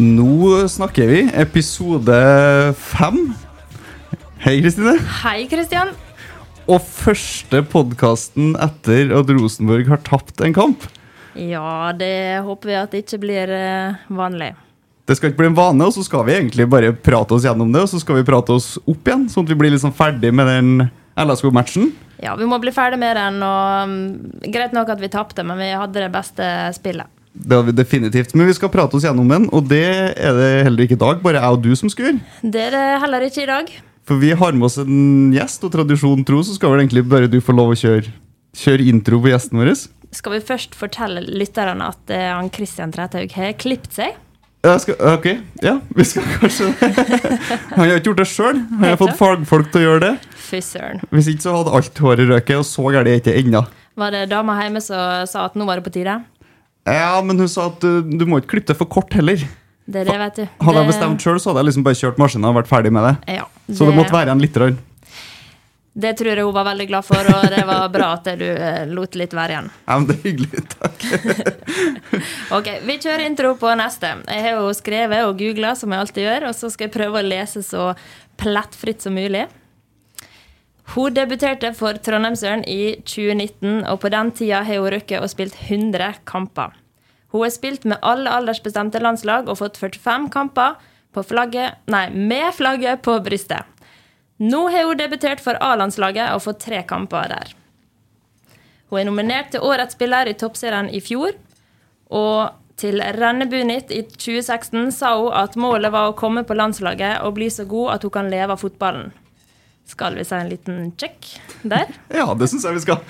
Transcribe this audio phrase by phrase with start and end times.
[0.00, 2.14] Nå snakker vi episode
[2.78, 3.18] fem.
[4.40, 4.94] Hei, Kristine.
[5.20, 5.90] Hei, Kristian.
[6.64, 10.86] Og første podkasten etter at Rosenborg har tapt en kamp.
[11.36, 14.54] Ja, det håper vi at det ikke blir eh, vanlig.
[15.04, 17.68] Det skal ikke bli en vane, og så skal vi egentlig bare prate oss gjennom
[17.68, 17.84] det.
[17.84, 20.48] Og så skal vi prate oss opp igjen, sånn at vi blir liksom ferdig med
[20.48, 20.74] den
[21.20, 21.92] LSK-matchen.
[22.24, 25.60] Ja, vi må bli ferdig med den, og mm, greit nok at vi tapte, men
[25.60, 27.19] vi hadde det beste spillet.
[27.32, 28.34] Det har vi definitivt.
[28.34, 29.84] Men vi skal prate oss gjennom den, og det
[30.18, 31.20] er det heller ikke i dag.
[31.22, 32.24] Bare jeg og du som skal gjøre.
[32.42, 33.70] Det er det heller ikke i dag.
[34.08, 37.30] For vi har med oss en gjest, og tradisjonen tro, så skal vel egentlig bare
[37.30, 38.10] du få lov å kjøre,
[38.58, 39.70] kjøre intro på gjesten vår.
[40.16, 44.18] Skal vi først fortelle lytterne at eh, han Christian Trethaug har klippet seg?
[44.60, 45.26] Skal, ok,
[45.64, 46.66] ja, vi skal kanskje
[47.70, 48.58] Han har ikke gjort det sjøl.
[48.74, 50.10] Han har fått fagfolk til å gjøre det.
[50.50, 51.00] Fy søren.
[51.14, 53.62] Hvis ikke så hadde alt håret røket, og så galt er det ikke ennå.
[54.02, 56.18] Var det dama hjemme som sa at nå var det på tide?
[56.88, 59.42] Ja, men hun sa at du, du må ikke klippe det for kort heller.
[59.90, 60.44] Det er det, vet du.
[60.64, 63.16] Hadde jeg bestemt sjøl, hadde jeg liksom bare kjørt maskinen og vært ferdig med det.
[63.40, 64.78] Ja, Så det måtte være en litt rønn.
[66.00, 68.84] Det tror jeg hun var veldig glad for, og det var bra at du eh,
[68.88, 69.70] lot litt være igjen.
[69.88, 70.62] Ja, men det er hyggelig.
[70.78, 71.06] Takk.
[72.56, 74.12] Ok, Vi kjører intro på neste.
[74.30, 77.20] Jeg har jo skrevet og googla, som jeg alltid gjør, og så skal jeg prøve
[77.20, 77.90] å lese så
[78.40, 79.48] plettfritt som mulig.
[80.90, 85.54] Hun debuterte for Trondheimsøren i 2019, og på den tida har hun rukket og spilt
[85.68, 86.74] 100 kamper.
[87.30, 90.80] Hun har spilt med alle aldersbestemte landslag og fått 45 kamper
[91.14, 93.66] flagget, nei, med flagget på brystet.
[94.40, 97.54] Nå har hun debutert for A-landslaget og fått tre kamper der.
[98.90, 101.36] Hun er nominert til Årets spiller i Toppserien i fjor.
[102.10, 107.36] Og til Rennebunytt i 2016 sa hun at målet var å komme på landslaget og
[107.36, 109.12] bli så god at hun kan leve av fotballen.
[109.90, 111.90] Skal vi si en liten check der?
[112.20, 113.02] Ja, det syns jeg vi skal.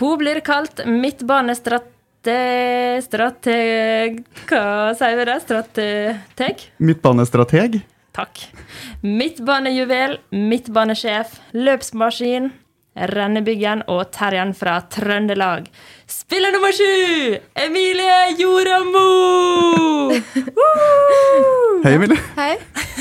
[0.00, 4.18] Hun blir kalt midtbanestrateg Strateg...
[4.44, 5.38] Hva sier vi det?
[5.40, 6.64] Strateg?
[6.76, 7.78] Midtbanestrateg.
[8.12, 8.42] Takk.
[9.00, 12.50] Midtbanejuvel, midtbanesjef, løpsmaskin,
[13.14, 15.70] rennebyggen og Terjen fra Trøndelag.
[16.10, 19.06] Spiller nummer sju, Emilie Joramo!
[21.84, 22.20] Hei, Emilie.
[22.36, 22.58] Hei.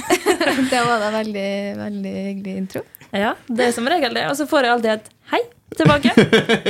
[0.72, 1.51] det var da veldig,
[1.81, 2.86] veldig hyggelig intro.
[3.16, 4.25] Ja, det er som regel det.
[4.30, 5.42] Og så får jeg alltid et hei
[5.78, 6.12] tilbake.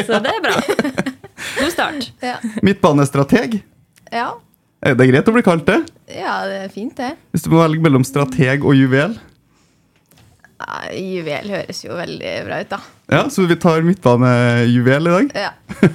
[0.08, 0.56] Så det er bra.
[1.60, 2.12] God start.
[2.24, 2.38] Ja.
[2.66, 3.62] Midtbanestrateg.
[4.12, 4.30] ja.
[4.80, 5.82] Er det greit å bli kalt det?
[6.08, 7.10] Ja, det er fint, det.
[7.36, 9.18] Hvis du må velge mellom strateg og juvel?
[10.60, 12.80] Ja, juvel høres jo veldig bra ut, da.
[13.12, 15.34] Ja, Så vi tar midtbanejuvel i dag?
[15.36, 15.52] Ja.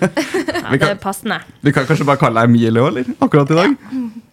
[0.64, 1.36] Ja, det er passende.
[1.64, 3.08] Vi kan kanskje bare kalle deg Emilie òg, eller?
[3.24, 3.74] Akkurat i dag?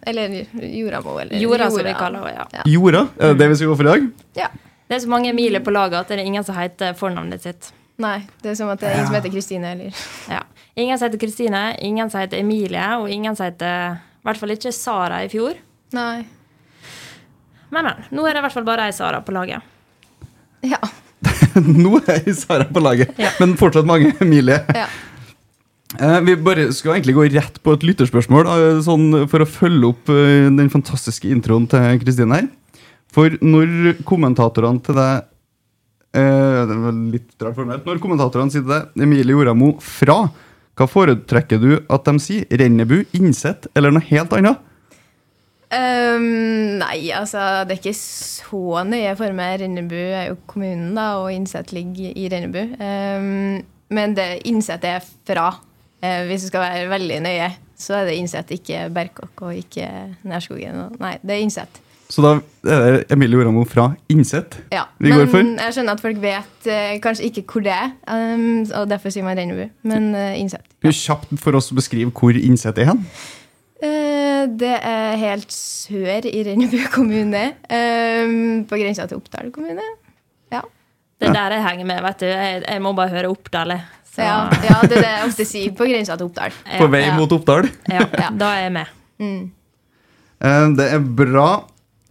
[0.08, 2.46] Eller Joramo, eller Jorda, som vi kaller henne.
[2.56, 2.62] Ja.
[2.72, 3.02] Jorda?
[3.20, 4.06] Er det det vi skal gå for i dag?
[4.40, 4.48] Ja.
[4.92, 7.70] Det er så mange miler på laget at det er ingen som heter fornavnet sitt.
[8.04, 10.00] Nei, det er som at det er ingen som heter Kristine, heller.
[10.28, 10.42] Ja.
[10.76, 14.52] Ingen som heter Kristine, ingen som heter Emilie, og ingen som heter I hvert fall
[14.52, 15.56] ikke Sara i fjor.
[15.96, 16.26] Nei.
[17.72, 18.04] Men, men.
[18.12, 19.64] Nå er det i hvert fall bare ei Sara på laget.
[20.68, 20.82] Ja.
[21.86, 23.32] Nå er Sara på laget, Ja.
[23.40, 24.60] men fortsatt mange Emilie.
[24.76, 24.90] ja.
[26.00, 29.90] Eh, vi bare skal egentlig gå rett på et lytterspørsmål, eh, sånn for å følge
[29.90, 32.52] opp eh, den fantastiske introen til Kristine her.
[33.12, 35.28] For når kommentatorene til deg
[36.16, 40.24] eh, Det var litt rart formelt, Når kommentatorene sier til deg Emilie Joramo fra,
[40.80, 42.46] hva foretrekker du at de sier?
[42.48, 44.68] Rennebu, Innsett eller noe helt annet?
[45.72, 49.62] Um, nei, altså det er ikke så nøye for meg.
[49.62, 52.60] Rennebu er jo kommunen, da, og Innset ligger i Rennebu.
[52.76, 53.62] Um,
[53.96, 55.54] men det Innset er fra.
[56.04, 57.48] Uh, hvis du skal være veldig nøye,
[57.80, 59.88] så er det Innset, ikke Berkåk og ikke
[60.28, 60.98] Nærskogen.
[61.00, 61.82] Nei, det er Innset.
[62.12, 62.32] Så da
[62.68, 65.46] er det Emilie Oramo fra Innsett Ja, vi men går for.
[65.64, 69.24] jeg skjønner at folk vet eh, kanskje ikke hvor det er, um, og derfor sier
[69.24, 69.70] man Rennebu.
[69.88, 70.66] Men uh, Innset.
[70.84, 70.90] Ja.
[70.90, 73.06] du kjapt for oss å beskrive hvor Innsett er hen?
[73.82, 77.46] Uh, det er helt sør i Rennebu kommune.
[77.72, 79.88] ehm, på grensa til Oppdal kommune.
[80.52, 80.62] Ja.
[81.22, 82.28] Det er der jeg henger med, vet du.
[82.28, 83.78] Jeg, jeg må bare høre Oppdal.
[84.12, 85.72] Så, Ja, ja, det er det jeg ofte sier.
[85.78, 86.52] På grensa til Oppdal.
[86.76, 87.16] På vei Ja.
[87.16, 87.70] mot Oppdal?
[87.88, 88.04] ja,
[88.36, 88.90] da er jeg med.
[90.42, 91.48] Eh, det er bra.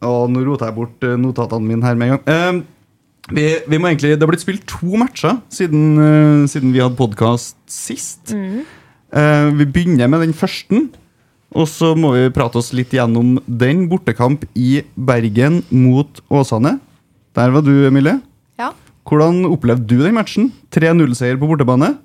[0.06, 2.62] Og nå roter jeg bort eh, notatene mine her med en gang.
[2.64, 6.80] Uh, vi, vi må egentlig, Det har blitt spilt to matcher siden, uh, siden vi
[6.82, 8.32] hadde podkast sist.
[9.10, 10.86] Eh, vi begynner med den første.
[11.50, 13.88] Og så må vi prate oss litt gjennom den.
[13.90, 16.76] Bortekamp i Bergen mot Åsane.
[17.34, 18.20] Der var du, Emilie.
[18.60, 18.70] Ja.
[19.06, 20.52] Hvordan opplevde du den matchen?
[20.70, 21.96] 3-0-seier på bortebane.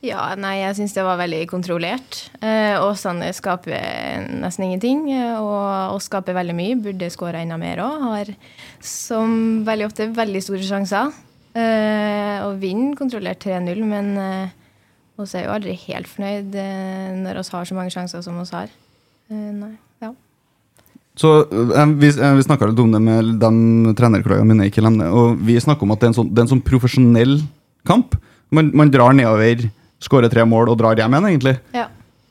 [0.00, 2.22] Ja, nei, jeg syns det var veldig kontrollert.
[2.40, 6.78] Eh, Åsane skaper nesten ingenting, eh, og, og skaper veldig mye.
[6.80, 8.06] Burde skåra enda mer òg.
[8.06, 8.30] Har
[8.80, 11.12] som veldig ofte veldig store sjanser.
[11.50, 14.56] Eh, og vinner kontrollert 3-0, men eh,
[15.20, 18.46] oss er jo aldri helt fornøyd eh, når vi har så mange sjanser som vi
[18.54, 18.70] har.
[19.30, 20.12] Eh, nei, ja.
[21.18, 24.70] Så eh, Vi, eh, vi snakka litt om det med de trenerkollegaene mine.
[24.70, 26.64] ikke glem og Vi snakker om at det er en sånn, det er en sånn
[26.66, 27.36] profesjonell
[27.88, 28.16] kamp.
[28.54, 29.68] Man, man drar nedover,
[30.00, 31.56] skårer tre mål og drar hjem igjen, egentlig.
[31.76, 31.86] ja.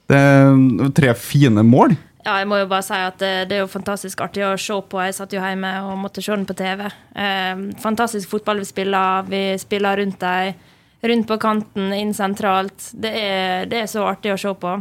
[0.09, 1.91] Det er tre fine mål.
[2.25, 4.73] Ja, jeg må jo bare si at det, det er jo fantastisk artig å se
[4.89, 4.97] på.
[5.05, 6.81] Jeg satt jo hjemme og måtte se den på TV.
[7.13, 9.27] Eh, fantastisk fotball vi spiller.
[9.29, 10.57] Vi spiller rundt dem,
[11.05, 12.89] rundt på kanten, inn sentralt.
[12.97, 14.73] Det er, det er så artig å se på.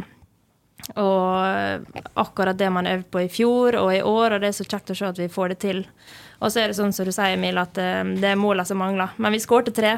[0.97, 1.85] Og
[2.25, 4.89] akkurat det man øvde på i fjor og i år, og det er så kjekt
[4.93, 5.83] å se at vi får det til.
[6.41, 8.81] Og så er det sånn som du sier, Emil, at eh, det er målene som
[8.81, 9.13] mangler.
[9.21, 9.97] Men vi skårte tre,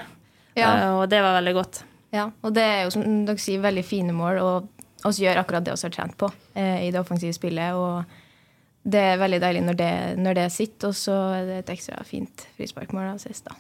[0.60, 0.74] Ja.
[0.76, 1.84] eh, og det var veldig godt.
[2.12, 5.66] Ja, og det er jo som dere sier, veldig fine mål, og vi gjør akkurat
[5.66, 6.28] det vi har trent på
[6.60, 7.74] eh, i det offensive spillet.
[7.74, 11.74] Og det er veldig deilig når det, når det sitter, og så er det et
[11.76, 13.56] ekstra fint frisparkmål av sist, da.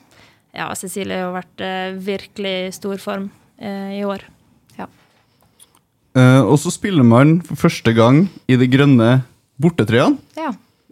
[0.51, 4.25] Ja, Cecilie har vært eh, virkelig i stor form eh, i år.
[4.75, 4.89] Ja.
[6.19, 9.21] Eh, og så spiller man for første gang i de grønne
[9.62, 10.19] bortetrøyene.
[10.39, 10.51] ja.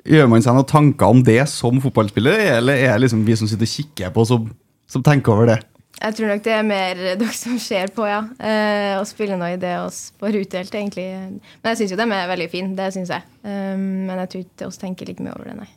[0.10, 3.50] Gjør man seg noen tanker om det som fotballspiller, eller er det liksom vi som
[3.52, 4.46] sitter og kikker på, som,
[4.90, 5.58] som tenker over det?
[6.00, 8.22] Jeg tror nok det er mer dere som ser på, ja.
[8.40, 11.10] Eh, og spiller noe i det oss får utdelt, egentlig.
[11.12, 13.28] Men jeg syns jo de er veldig fine, det syns jeg.
[13.44, 15.70] Um, men jeg tror ikke oss tenker like mye over det, nei.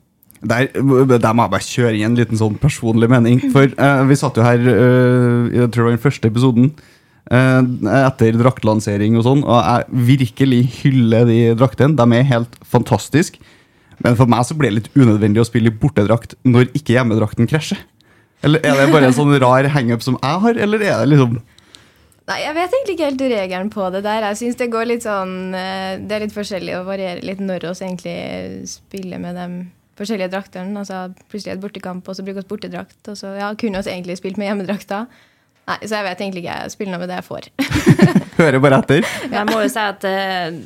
[0.42, 0.66] Der,
[1.22, 3.38] der må jeg bare kjøre inn en liten sånn personlig mening.
[3.54, 6.72] For eh, vi satt jo her eh, jeg tror det var den første episoden
[7.30, 7.60] eh,
[8.02, 11.94] etter draktlansering og sånn, og jeg virkelig hyller de draktene.
[11.98, 13.38] De er helt fantastiske.
[14.02, 17.46] Men for meg så blir det litt unødvendig å spille i bortedrakt når ikke hjemmedrakten
[17.46, 17.78] krasjer.
[18.42, 21.40] Eller er det bare en sånn rar hangup som jeg har, eller er det liksom
[22.22, 24.24] Nei, Jeg vet egentlig ikke helt regelen på det der.
[24.30, 27.66] Jeg synes det går litt sånn eh, Det er litt forskjellig å variere litt når
[27.66, 29.46] vi egentlig spiller med de
[29.98, 30.78] forskjellige draktene.
[30.78, 33.00] Altså Plutselig et bortekamp, og så bruker vi bortedrakt.
[33.10, 35.04] Og så ja, kunne vi egentlig spilt med hjemmedrakta.
[35.70, 36.54] Nei, Så jeg vet egentlig ikke.
[36.64, 37.48] Jeg spiller nå med det jeg får.
[38.40, 39.06] Hører bare etter.
[39.30, 40.56] Jeg må jo si at uh,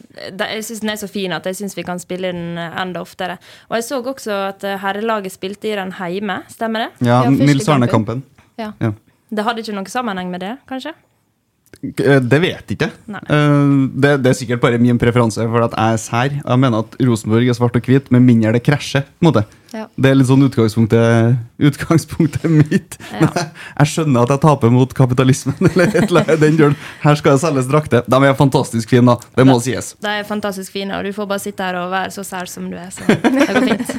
[0.41, 3.37] jeg syns den er så fin at jeg syns vi kan spille den enda oftere.
[3.69, 7.09] Og jeg så også at eh, herrelaget spilte i den hjemme, stemmer det?
[7.09, 8.23] Ja, Ja, Nils Arne-kampen.
[8.57, 8.73] Ja.
[8.81, 8.95] Ja.
[9.29, 10.95] Det hadde ikke noe sammenheng med det, kanskje?
[11.83, 12.91] Eh, Det vet jeg ikke.
[13.11, 16.41] Eh, Det, det er sikkert bare min preferanse, for at jeg er sær.
[16.43, 19.05] Jeg mener at Rosenborg er svart og hvit, med mindre det krasjer.
[19.75, 19.83] Ja.
[19.99, 22.97] Det er litt sånn utgangspunktet, utgangspunktet mitt.
[23.11, 25.59] Men jeg, jeg skjønner at jeg taper mot kapitalismen.
[25.69, 26.85] eller et eller annet.
[27.03, 28.07] Her skal det selges drakter.
[28.09, 29.19] De er fantastisk fine, da.
[29.37, 29.93] Det må sies.
[30.01, 32.71] De er fantastisk fine, og du får bare sitte her og være så sær som
[32.73, 32.89] du er.
[32.95, 33.93] Så det går fint.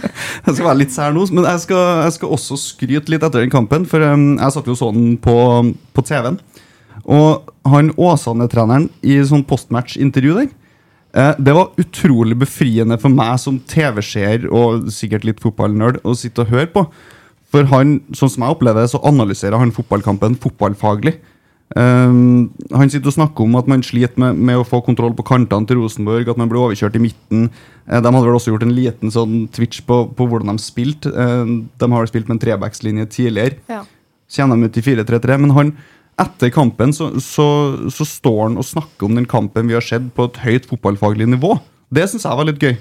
[0.47, 3.43] Jeg skal være litt sær nå, men jeg skal, jeg skal også skryte litt etter
[3.45, 3.85] den kampen.
[3.91, 5.37] For um, jeg satt jo sånn på,
[5.93, 6.41] på TV-en.
[7.07, 10.49] Og han Åsane-treneren i sånn postmatch-intervju der
[11.15, 16.43] eh, Det var utrolig befriende for meg som TV-seer og sikkert litt fotballnerd å sitte
[16.43, 16.85] og høre på.
[17.53, 21.15] For han, sånn som jeg opplever det, så analyserer han fotballkampen fotballfaglig.
[21.75, 25.25] Um, han sitter og snakker om at man sliter med, med å få kontroll på
[25.27, 27.49] kantene til Rosenborg, at man blir overkjørt i midten.
[27.87, 31.11] Eh, de hadde vel også gjort en liten sånn twitch på, på hvordan de spilte.
[31.11, 33.59] Eh, de har spilt med en trebackslinje tidligere.
[33.71, 33.83] Ja.
[34.27, 35.39] Så de ut i 4-3-3.
[35.43, 35.73] Men han,
[36.21, 37.47] etter kampen så, så,
[37.93, 41.29] så står han og snakker om den kampen vi har sett, på et høyt fotballfaglig
[41.29, 41.57] nivå.
[41.93, 42.73] Det syns jeg var litt gøy.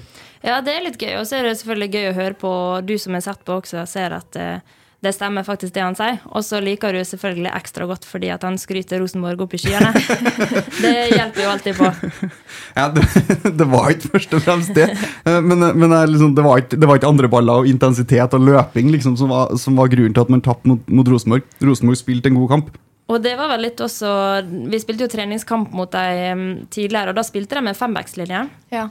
[0.45, 1.13] Ja, det er litt gøy.
[1.19, 2.51] Og så er det selvfølgelig gøy å høre på.
[2.87, 4.59] Du som har sett på også, ser at eh,
[5.05, 6.17] det stemmer faktisk det han sier.
[6.33, 9.91] Og så liker du selvfølgelig ekstra godt fordi at han skryter Rosenborg opp i skyene.
[10.83, 11.91] det hjelper jo alltid på.
[12.77, 13.05] Ja, det,
[13.57, 14.89] det var ikke først og fremst det.
[15.25, 18.49] Eh, Men, men liksom, det, var ikke, det var ikke andre baller og intensitet og
[18.49, 21.45] løping liksom, som, var, som var grunnen til at man tapte mot, mot Rosenborg.
[21.61, 22.75] Rosenborg spilte en god kamp.
[23.07, 24.09] Og det var vel litt også
[24.67, 28.41] Vi spilte jo treningskamp mot dem tidligere, og da spilte de med fembackslinje.
[28.73, 28.87] Ja.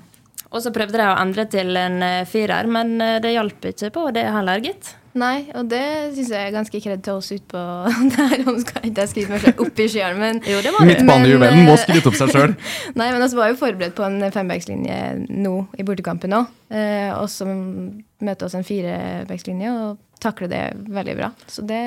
[0.50, 3.90] Og så prøvde de å endre til en eh, firer, men eh, det hjalp ikke
[3.92, 4.94] på det heller, gitt.
[5.16, 5.82] Nei, og det
[6.16, 7.60] syns jeg er ganske kred til oss utpå
[8.16, 8.34] der.
[8.44, 10.88] Nå skal ikke jeg skryte meg selv opp i skyene, men Jo, det var det.
[10.92, 12.56] Midtbanejuvelen må skryte opp seg sjøl.
[13.00, 14.98] Nei, men vi var jo forberedt på en fembackslinje
[15.32, 16.52] nå i bortekampen òg.
[16.68, 21.28] Eh, og så møter oss en firebackslinje og takler det veldig bra.
[21.52, 21.80] Så det,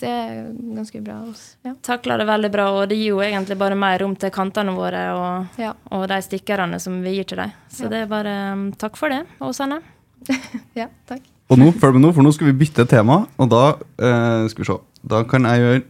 [0.00, 0.36] det er
[0.76, 1.16] ganske bra.
[1.26, 1.32] Også.
[1.34, 1.44] oss.
[1.66, 1.72] Ja.
[1.86, 5.02] Takler det veldig bra, og det gir jo egentlig bare mer rom til kantene våre
[5.18, 5.74] og, Ja.
[5.94, 7.54] og de stikkerne som vi gir til dem.
[7.70, 7.92] Så Ja.
[7.94, 9.80] det er bare um, takk for det, Åsane.
[10.78, 11.26] ja, takk.
[11.50, 13.62] Og nå, følg med nå, for nå skal vi bytte tema, og da
[13.98, 14.78] eh, skal vi se.
[15.10, 15.82] Da kan jeg gjøre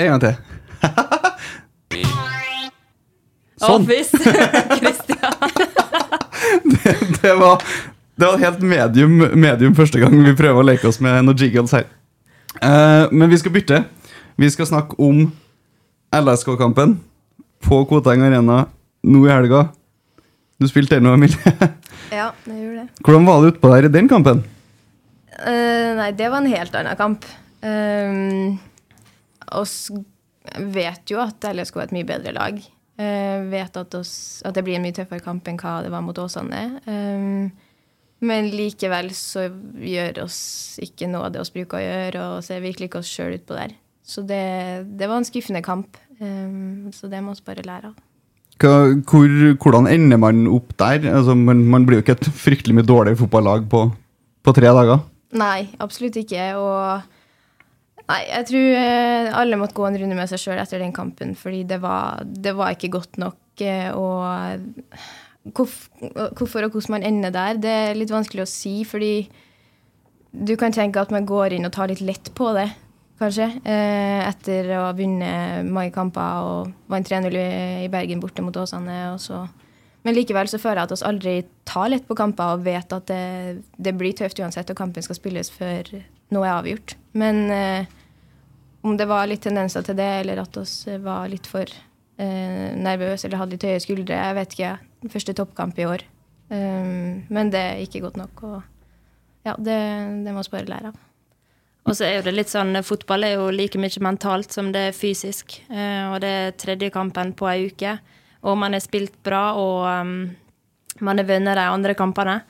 [0.00, 0.34] En gang til.
[3.60, 3.82] Sånn.
[3.82, 4.16] Office!
[4.80, 5.34] Christian.
[7.20, 7.60] Det var,
[8.16, 11.74] det var helt medium, medium første gang vi prøver å leke oss med noen jiggles
[11.76, 11.84] her.
[12.56, 13.82] Eh, men vi skal bytte.
[14.40, 15.26] Vi skal snakke om
[16.16, 16.96] LSK-kampen
[17.60, 18.62] på Koteng Arena
[19.04, 19.66] nå i helga.
[20.60, 21.36] Du spilte den nå, Emilie.
[22.10, 23.04] Ja, det gjorde det.
[23.06, 24.42] Hvordan var det utpå der i den kampen?
[25.40, 27.24] Uh, nei, det var en helt annen kamp.
[27.62, 28.58] Um,
[29.56, 29.90] oss
[30.74, 32.60] vet jo at LSK er et mye bedre lag.
[33.00, 34.14] Uh, vet at, oss,
[34.44, 36.64] at det blir en mye tøffere kamp enn hva det var mot Åsane.
[36.90, 37.50] Um,
[38.26, 39.46] men likevel så
[39.80, 40.40] gjør oss
[40.82, 43.56] ikke noe av det oss bruker å gjøre, og ser virkelig ikke oss sjøl utpå
[43.56, 43.78] der.
[44.04, 44.44] Så det,
[44.98, 45.96] det var en skuffende kamp.
[46.20, 48.09] Um, så det må vi bare lære av.
[48.60, 49.30] Hvor,
[49.62, 51.06] hvordan ender man opp der?
[51.14, 53.86] Altså, man, man blir jo ikke et fryktelig mye dårligere fotballag på,
[54.44, 55.00] på tre dager.
[55.40, 56.48] Nei, absolutt ikke.
[56.60, 60.92] Og nei, jeg tror eh, alle måtte gå en runde med seg sjøl etter den
[60.96, 63.38] kampen, fordi det var, det var ikke godt nok.
[63.64, 65.88] eh, Og hvorf,
[66.36, 69.14] hvorfor og hvordan man ender der, det er litt vanskelig å si, fordi
[70.30, 72.68] du kan tenke at man går inn og tar litt lett på det,
[73.20, 73.46] kanskje.
[73.64, 79.18] eh, Etter å ha vunnet mange kamper og vant 3-0 i- Bergen borte mot Åsane.
[80.04, 83.06] men likevel så føler jeg at oss aldri tar lett på kamper og vet at
[83.06, 85.84] det, det blir tøft uansett, og kampen skal spilles før
[86.32, 86.94] noe er avgjort.
[87.12, 87.84] Men eh,
[88.82, 91.66] om det var litt tendenser til det, eller at oss var litt for
[92.18, 94.78] eh, nervøse eller hadde litt høye skuldre, jeg vet ikke.
[95.10, 96.02] Første toppkamp i år.
[96.50, 98.42] Um, men det er ikke godt nok.
[98.42, 98.62] Og
[99.46, 99.76] ja, det,
[100.24, 100.96] det må vi bare lære av.
[101.88, 104.90] Og så er jo det litt sånn, Fotball er jo like mye mentalt som det
[104.90, 105.56] er fysisk.
[105.72, 107.96] Eh, og det er tredje kampen på ei uke.
[108.44, 110.14] Og man har spilt bra, og um,
[111.04, 112.40] man har vunnet de andre kampene.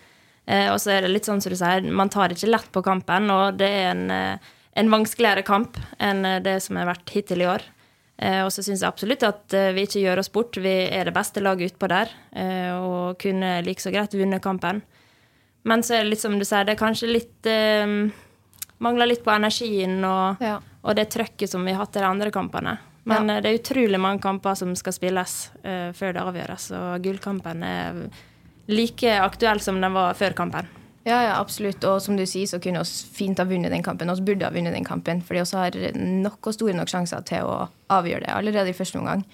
[0.47, 2.83] Eh, og så er det litt sånn som du sier, man tar ikke lett på
[2.87, 7.43] kampen, og det er en, eh, en vanskeligere kamp enn det som har vært hittil
[7.45, 7.67] i år.
[8.21, 10.59] Og så syns jeg absolutt at vi ikke gjør oss bort.
[10.61, 12.11] Vi er det beste laget utpå der,
[12.77, 14.83] og kunne like så greit vunnet kampen.
[15.65, 18.13] Men så er det litt som du sier, det er kanskje litt eh,
[18.81, 20.59] Mangler litt på energien og, Ja.
[20.83, 22.79] og det trøkket som vi har hatt i de andre kampene.
[23.05, 23.37] Men Ja.
[23.37, 27.63] eh, det er utrolig mange kamper som skal spilles uh, før det avgjøres, og gullkampen
[27.63, 28.11] er
[28.69, 30.67] like aktuell som den var før kampen.
[31.05, 31.83] Ja, ja, absolutt.
[31.85, 34.11] Og som du sier, så kunne vi fint ha vunnet den kampen.
[34.21, 37.43] Vi burde ha vunnet den kampen, fordi vi har nok og store nok sjanser til
[37.49, 39.25] å avgjøre det allerede i første omgang.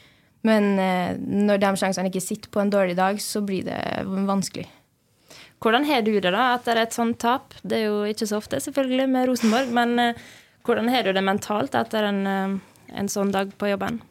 [0.47, 4.67] Men eh, når de sjansene ikke sitter på en dårlig dag, så blir det vanskelig.
[5.65, 7.55] Hvordan har du det da etter et sånt tap?
[7.65, 10.27] Det er jo ikke så ofte, selvfølgelig, med Rosenborg, men eh,
[10.69, 14.03] hvordan har du det mentalt etter en, eh, en sånn dag på jobben?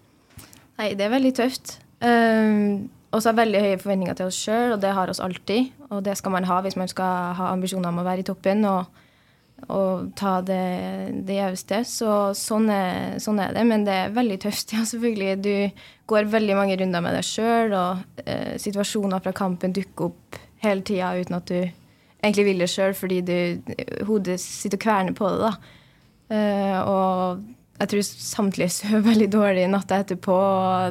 [0.79, 1.77] Nei, det er veldig tøft.
[2.01, 5.71] Um, og så har veldig høye forventninger til oss sjøl, og det har oss alltid.
[5.87, 8.65] Og det skal man ha hvis man skal ha ambisjoner om å være i toppen
[8.67, 8.89] og,
[9.69, 10.65] og ta det,
[11.27, 11.79] det gjeveste.
[11.87, 13.63] Så sånn er, sånn er det.
[13.69, 15.37] Men det er veldig tøft, ja, selvfølgelig.
[15.45, 20.41] Du går veldig mange runder med deg sjøl, og uh, situasjoner fra kampen dukker opp
[20.65, 21.59] hele tida uten at du
[22.25, 23.35] egentlig vil det sjøl, fordi du,
[24.07, 25.39] hodet sitter og kverner på det.
[25.45, 25.51] da.
[26.35, 27.43] Eh, og
[27.79, 30.35] jeg tror samtlige sov veldig dårlig natta etterpå.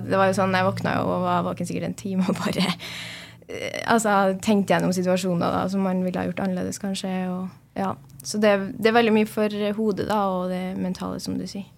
[0.07, 2.67] Det var jo sånn, Jeg våkna jo og var våken sikkert en time og bare
[2.69, 7.13] eh, altså, tenkte gjennom situasjoner da, som man ville ha gjort annerledes, kanskje.
[7.33, 7.95] Og, ja.
[8.25, 11.71] Så det, det er veldig mye for hodet da, og det mentale, som du sier.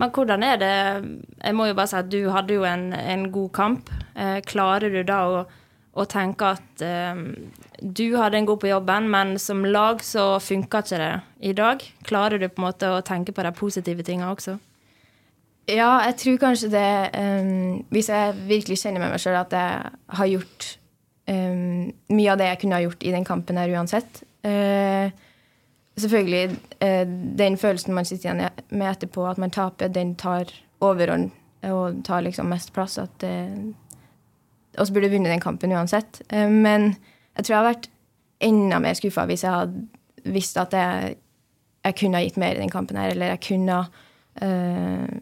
[0.00, 0.76] Men hvordan er det
[1.44, 3.90] Jeg må jo bare si at du hadde jo en, en god kamp.
[4.16, 5.42] Eh, klarer du da å,
[5.92, 7.22] å tenke at eh,
[7.82, 11.14] du hadde en god på jobben, men som lag så funka ikke det
[11.50, 11.82] i dag?
[12.08, 14.56] Klarer du på en måte å tenke på de positive tinga også?
[15.70, 19.92] Ja, jeg tror kanskje det um, Hvis jeg virkelig kjenner med meg sjøl at jeg
[20.18, 20.66] har gjort
[21.30, 24.24] um, mye av det jeg kunne ha gjort i den kampen her uansett.
[24.42, 25.12] Uh,
[26.00, 27.04] selvfølgelig, uh,
[27.38, 30.50] den følelsen man sitter igjen med etterpå, at man taper, den tar
[30.82, 31.30] overhånd
[31.68, 32.98] og tar liksom mest plass.
[32.98, 33.70] At uh,
[34.80, 36.22] oss burde vunnet den kampen uansett.
[36.32, 36.92] Uh, men
[37.36, 37.90] jeg tror jeg har vært
[38.42, 41.16] enda mer skuffa hvis jeg hadde visst at jeg,
[41.82, 43.78] jeg kunne ha gitt mer i den kampen her, eller jeg kunne
[44.42, 45.20] øh,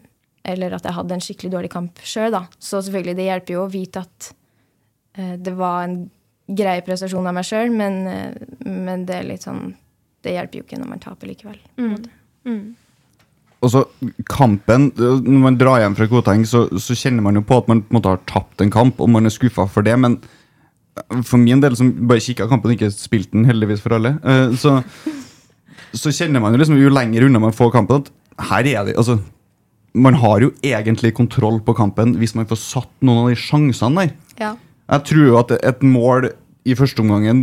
[0.51, 2.45] eller at jeg hadde en skikkelig dårlig kamp sjøl, da.
[2.59, 4.31] Så selvfølgelig, det hjelper jo å vite at
[5.17, 5.97] øh, det var en
[6.51, 9.71] grei prestasjon av meg sjøl, men, øh, men, det er litt sånn
[10.21, 11.61] Det hjelper jo ikke når man taper likevel.
[11.81, 11.93] Mm.
[12.45, 12.65] Mm.
[13.61, 13.81] Og så
[14.25, 17.83] kampen, Når man drar hjem fra Koteng, så, så, kjenner man jo på at man
[17.83, 19.97] på en måte har tapt en kamp, og man er skuffa for det.
[20.01, 20.17] Men
[21.23, 24.55] for min del, som bare kikka kampen og ikke spilte den, heldigvis for alle, uh,
[24.57, 24.79] så,
[25.93, 28.97] så kjenner man jo liksom jo lenger unna man får kampen, at her er det
[28.97, 29.19] altså
[29.93, 34.05] man har jo egentlig kontroll på kampen hvis man får satt noen av de sjansene
[34.05, 34.13] der.
[34.39, 34.51] Ja.
[34.91, 36.29] Jeg tror jo at et mål
[36.67, 37.41] i første omgangen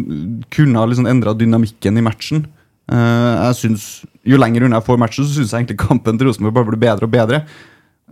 [0.55, 2.47] kunne ha liksom endra dynamikken i matchen.
[2.89, 3.89] Uh, jeg synes,
[4.25, 6.81] Jo lenger unna jeg får matchen, så syns jeg egentlig kampen til Rosenborg bare blir
[6.83, 7.43] bedre og bedre.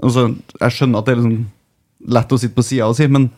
[0.02, 0.30] Altså,
[0.60, 1.36] jeg skjønner at det er liksom
[2.16, 3.30] lett å sitte på sida og si, men,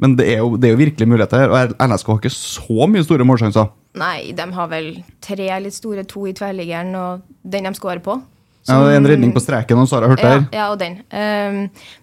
[0.00, 1.54] men det, er jo, det, er jo, virkelig muligheter her.
[1.54, 3.72] Og LSK har ikke så mye store målsjanser.
[3.98, 4.88] Nei, de har vel
[5.22, 8.18] tre litt store, to i tverrliggeren og den de skårer på.
[8.64, 10.44] Som, ja, En redning på streken, og så har jeg hørt ja, der.
[10.56, 11.00] Ja, og den.
[11.12, 11.58] Um,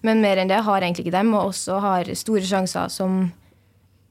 [0.06, 3.24] men mer enn det har egentlig ikke dem, og også har store sjanser som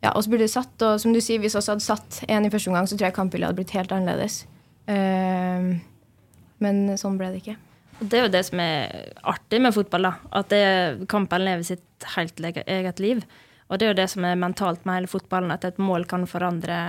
[0.04, 0.74] ja, oss burde satt.
[0.84, 3.16] Og som du sier, hvis vi hadde satt én i første omgang, så tror jeg
[3.16, 4.42] kampbildet hadde blitt helt annerledes.
[4.90, 5.74] Um,
[6.62, 7.58] men sånn ble det ikke.
[8.02, 10.14] Det er jo det som er artig med fotball, da.
[10.40, 13.22] At det, kampen lever sitt helt eget liv.
[13.70, 16.26] Og det er jo det som er mentalt med hele fotballen, at et mål kan
[16.28, 16.80] forandre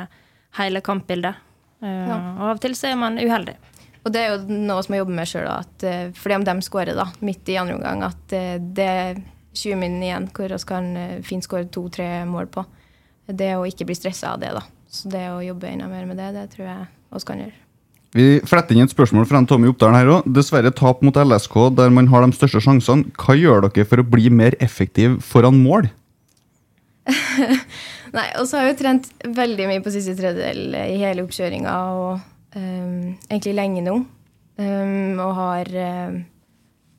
[0.59, 1.37] hele kampbildet.
[1.85, 2.17] Uh, ja.
[2.17, 3.59] Og av og til så er man uheldig.
[4.03, 6.99] Og det er jo noe som jeg jobber med sjøl, uh, fordi om de skårer
[6.99, 9.23] da, midt i andre omgang, at uh, det er
[9.53, 12.65] 20 minutter igjen hvor vi kan uh, fint skåre to-tre mål på.
[13.29, 14.65] Det å ikke bli stressa av det, da.
[14.93, 17.62] Så det å jobbe enda mer med det, det tror jeg vi kan gjøre.
[18.13, 20.27] Vi fletter inn et spørsmål fra en Tommy Oppdalen her òg.
[20.37, 23.09] Dessverre tap mot LSK der man har de største sjansene.
[23.17, 25.89] Hva gjør dere for å bli mer effektiv foran mål?
[28.17, 31.79] Nei, og så har jo trent veldig mye på siste tredjedel i hele oppkjøringa.
[31.97, 32.21] og
[32.57, 33.95] um, egentlig lenge nå.
[34.61, 36.19] Um, og har um,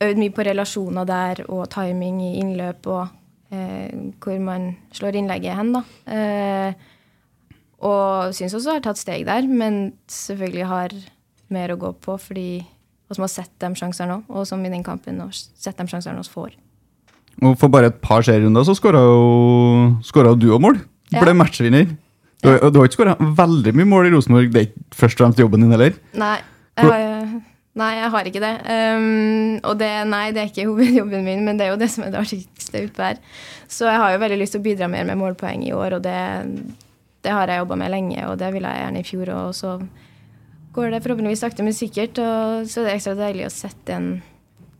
[0.02, 3.06] øvd mye på relasjoner der og timing i innløp og
[3.54, 5.84] uh, hvor man slår innlegget hen, da.
[6.10, 6.90] Uh,
[7.82, 10.94] og syns også har tatt steg der, men selvfølgelig har
[11.54, 12.48] mer å gå på fordi
[13.14, 16.20] som har sett de sjanser nå, og som i den kampen har sett de sjansene
[16.20, 16.54] vi får.
[17.42, 20.78] Og For bare et par serierunder så skåra du òg mål.
[21.14, 21.38] Ble ja.
[21.38, 21.88] matchvinner.
[22.44, 22.70] Du, ja.
[22.70, 24.52] du har ikke skåra veldig mye mål i Rosenborg.
[24.52, 25.98] Det er ikke først og fremst jobben din, heller?
[26.20, 26.36] Nei,
[26.78, 27.34] jeg har,
[27.80, 28.54] nei, jeg har ikke det.
[28.68, 32.06] Um, og det, nei, det er ikke hovedjobben min, men det er jo det som
[32.06, 33.20] er det artigste utpå her.
[33.70, 36.06] Så jeg har jo veldig lyst til å bidra mer med målpoeng i år, og
[36.06, 36.18] det,
[37.24, 39.48] det har jeg jobba med lenge, og det ville jeg gjerne i fjor òg.
[39.56, 39.72] Så
[40.76, 44.08] går det forhåpentligvis sakte, men sikkert, og så er det ekstra deilig å sette en,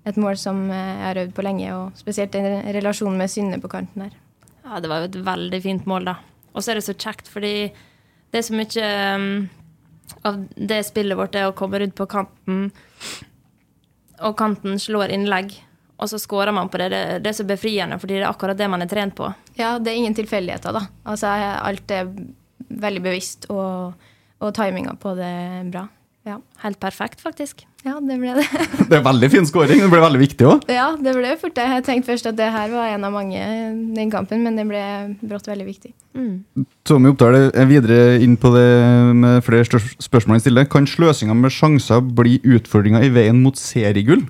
[0.05, 3.71] et mål som jeg har øvd på lenge, og spesielt en relasjon med Synne på
[3.73, 4.15] kanten her.
[4.65, 6.19] Ja, det var jo et veldig fint mål, da.
[6.55, 7.55] Og så er det så kjekt, fordi
[8.33, 9.29] det er så mye um,
[10.27, 12.67] av det spillet vårt er å komme rundt på kanten,
[14.25, 15.57] og kanten slår innlegg,
[15.97, 16.89] og så scorer man på det.
[16.93, 17.03] det.
[17.25, 19.31] Det er så befriende, fordi det er akkurat det man er trent på.
[19.59, 20.87] Ja, det er ingen tilfeldigheter, da.
[21.07, 21.31] Altså,
[21.63, 22.11] alt er
[22.69, 23.95] veldig bevisst, og,
[24.41, 25.87] og timinga på det er bra.
[26.25, 26.39] Ja.
[26.63, 27.67] Helt perfekt, faktisk.
[27.85, 28.45] Ja, det ble det.
[28.89, 29.83] det er veldig fin scoring.
[29.83, 30.63] Det ble veldig viktig òg.
[30.73, 31.67] Ja, det ble fort det.
[31.69, 33.43] Jeg tenkte først at det her var en av mange
[33.93, 34.81] den kampen, men det ble
[35.21, 35.93] brått veldig viktig.
[36.17, 36.65] Mm.
[36.89, 38.65] Tommy Oppdal er videre inn på det
[39.21, 40.71] med flere spørsmål han stiller.
[40.73, 44.25] Kan sløsinga med sjanser bli utfordringa i veien mot seriegull?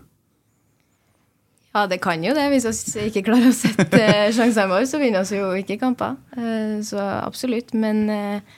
[1.75, 2.45] Ja, det kan jo det.
[2.53, 4.03] Hvis vi ikke klarer å sette
[4.37, 6.15] sjansene våre, så vinner vi jo ikke kamper.
[6.39, 7.75] Eh, så absolutt.
[7.75, 8.53] Men eh,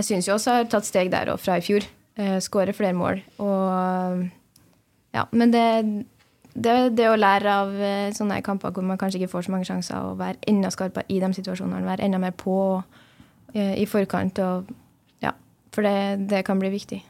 [0.00, 2.94] jeg syns jo også jeg har tatt steg der òg, fra i fjor Skårer flere
[2.94, 3.18] mål.
[3.42, 4.20] Og
[5.14, 5.62] ja, men det,
[6.54, 7.72] det, det å lære av
[8.14, 11.18] sånne kamper hvor man kanskje ikke får så mange sjanser, og være enda skarpere i
[11.18, 12.54] de situasjonene, være enda mer på
[13.58, 14.38] i forkant.
[14.46, 14.70] Og,
[15.26, 15.34] ja,
[15.74, 17.00] for det, det kan bli viktig.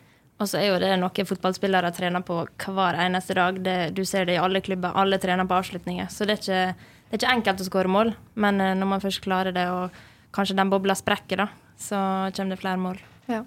[0.43, 2.41] Og så er jo det noe fotballspillere trener på
[2.75, 3.61] hver eneste dag.
[3.63, 4.97] Det, du ser det i alle klubber.
[4.99, 6.11] Alle trener på avslutninger.
[6.11, 9.23] Så det er ikke, det er ikke enkelt å skåre mål, men når man først
[9.25, 12.01] klarer det, og kanskje den bobla sprekker, da, så
[12.35, 12.99] kommer det flere mål.
[13.31, 13.45] Ja.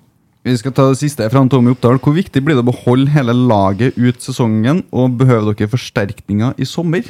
[0.48, 2.00] Vi skal ta det siste fra Tommy Oppdal.
[2.00, 6.68] Hvor viktig blir det å beholde hele laget ut sesongen, og behøver dere forsterkninger i
[6.68, 7.10] sommer?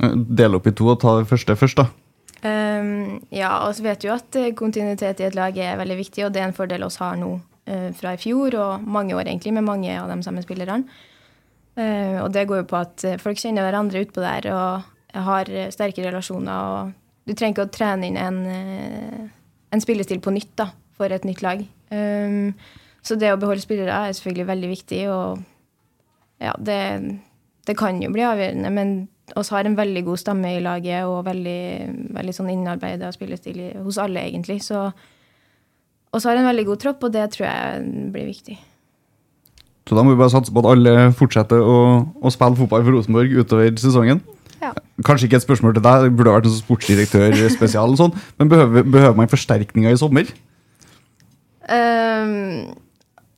[0.00, 1.90] Eh, del opp i to og ta det første først, da.
[2.38, 6.24] Um, ja, og så vet jo at eh, kontinuitet i et lag er veldig viktig,
[6.24, 7.34] og det er en fordel oss har nå
[7.98, 10.86] fra i fjor, og mange år egentlig, med mange av de samme spillerne.
[11.78, 15.50] Eh, og det går jo på at eh, folk kjenner hverandre utpå der og har
[15.52, 16.72] eh, sterke relasjoner.
[16.72, 19.20] Og du trenger ikke å trene inn en, eh,
[19.74, 21.62] en spillestil på nytt da, for et nytt lag.
[23.08, 26.80] Så det å beholde spillere er selvfølgelig veldig viktig, og ja, det,
[27.64, 28.72] det kan jo bli avgjørende.
[28.74, 28.90] Men
[29.38, 31.62] oss har en veldig god stamme i laget og veldig,
[32.18, 34.58] veldig sånn innarbeida spillestil hos alle, egentlig.
[34.66, 34.90] Så
[36.14, 38.58] oss har en veldig god tropp, og det tror jeg blir viktig.
[39.88, 41.78] Så da må vi bare satse på at alle fortsetter å,
[42.20, 44.20] å spille fotball for Rosenborg utover sesongen.
[44.60, 44.72] Ja.
[45.06, 48.18] Kanskje ikke et spørsmål til deg, det burde vært en sånn sportsdirektør spesial, og sånn,
[48.40, 50.28] men behøver, behøver man forsterkninger i sommer?
[51.68, 52.74] Um,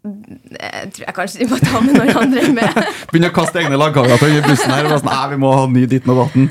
[0.01, 2.83] jeg tror jeg kanskje vi må ta med noen andre med.
[3.13, 5.85] Begynne å kaste egne lagkamerater i bussen her og sånn, nei, vi må ha ny
[5.91, 6.49] ditten og datten.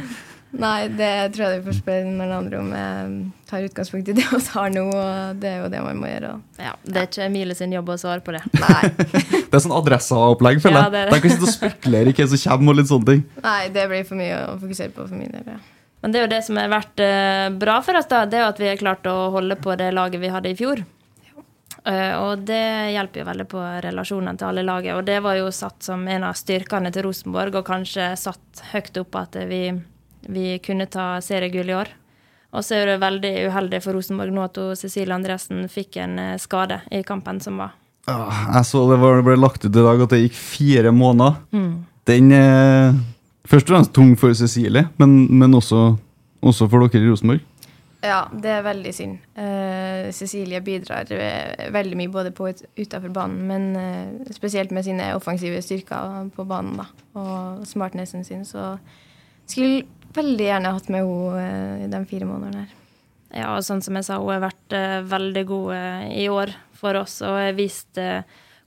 [0.50, 2.70] Nei, det tror jeg du får spørre noen andre om.
[2.74, 3.10] Jeg
[3.52, 6.32] tar utgangspunkt i det vi har nå, og det er jo det man må gjøre.
[6.58, 8.42] Ja, Det er ikke Emilie sin jobb å svare på det.
[8.58, 8.80] Nei,
[9.50, 10.92] Det er sånn adresseopplegg, føler Ja, jeg.
[10.96, 11.18] det er det.
[11.20, 13.22] De kan sitte og spekulere i hva som kommer og litt sånne ting.
[13.46, 15.52] nei, det blir for mye å fokusere på for min del.
[15.54, 15.60] Ja.
[16.02, 18.46] Men det er jo det som har vært eh, bra for oss, da, det er
[18.48, 20.82] jo at vi har klart å holde på det laget vi hadde i fjor.
[21.86, 22.62] Eh, og det
[22.96, 24.96] hjelper jo veldig på relasjonen til alle laget.
[24.98, 28.98] Og det var jo satt som en av styrkene til Rosenborg, og kanskje satt høyt
[29.04, 29.62] opp at vi,
[30.28, 31.92] vi kunne ta seriegull i år.
[32.50, 36.38] Og så er det veldig uheldig for Rosenborg nå at Cecilie Andresen fikk en eh,
[36.42, 37.76] skade i kampen som var.
[38.10, 41.38] Ah, Jeg så det, var, ble lagt ut i dag at det gikk fire måneder.
[42.10, 42.96] Den er
[43.46, 45.92] først og fremst tung for Cecilie, men, men også,
[46.42, 47.46] også for dere i Rosenborg.
[48.02, 49.20] ja, det er veldig synd.
[49.38, 54.88] Uh, Cecilie bidrar eh, veldig mye både på og utenfor banen, men uh, spesielt med
[54.88, 56.88] sine offensive styrker på banen da,
[57.20, 58.46] og smartnessen sin.
[58.48, 58.78] Så
[59.46, 59.84] skulle
[60.16, 62.76] veldig gjerne hatt med henne i de fire månedene her.
[63.30, 66.50] Ja, og sånn som jeg sa, hun har vært eh, veldig god eh, i år
[66.80, 68.24] for oss og har vist eh,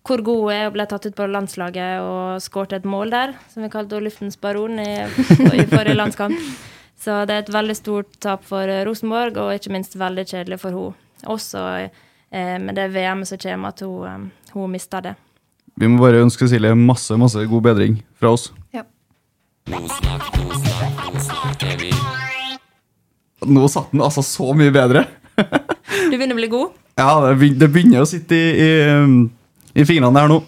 [0.06, 3.34] hvor god hun er og ble tatt ut på landslaget og skåret et mål der,
[3.50, 6.38] som vi kalte henne luftens baron i, i forrige landskamp.
[7.02, 10.60] Så det er et veldig stort tap for eh, Rosenborg, og ikke minst veldig kjedelig
[10.62, 11.08] for henne.
[11.30, 15.16] Også eh, med det VM-et som kommer, at hun, eh, hun mista det.
[15.78, 18.50] Vi må bare ønske Silje masse masse god bedring fra oss.
[23.42, 25.06] Nå satt den altså så mye bedre.
[25.36, 26.74] Du begynner å bli god.
[26.98, 28.68] Ja, det begynner, det begynner å sitte i, i,
[29.80, 30.42] i fingrene der nå.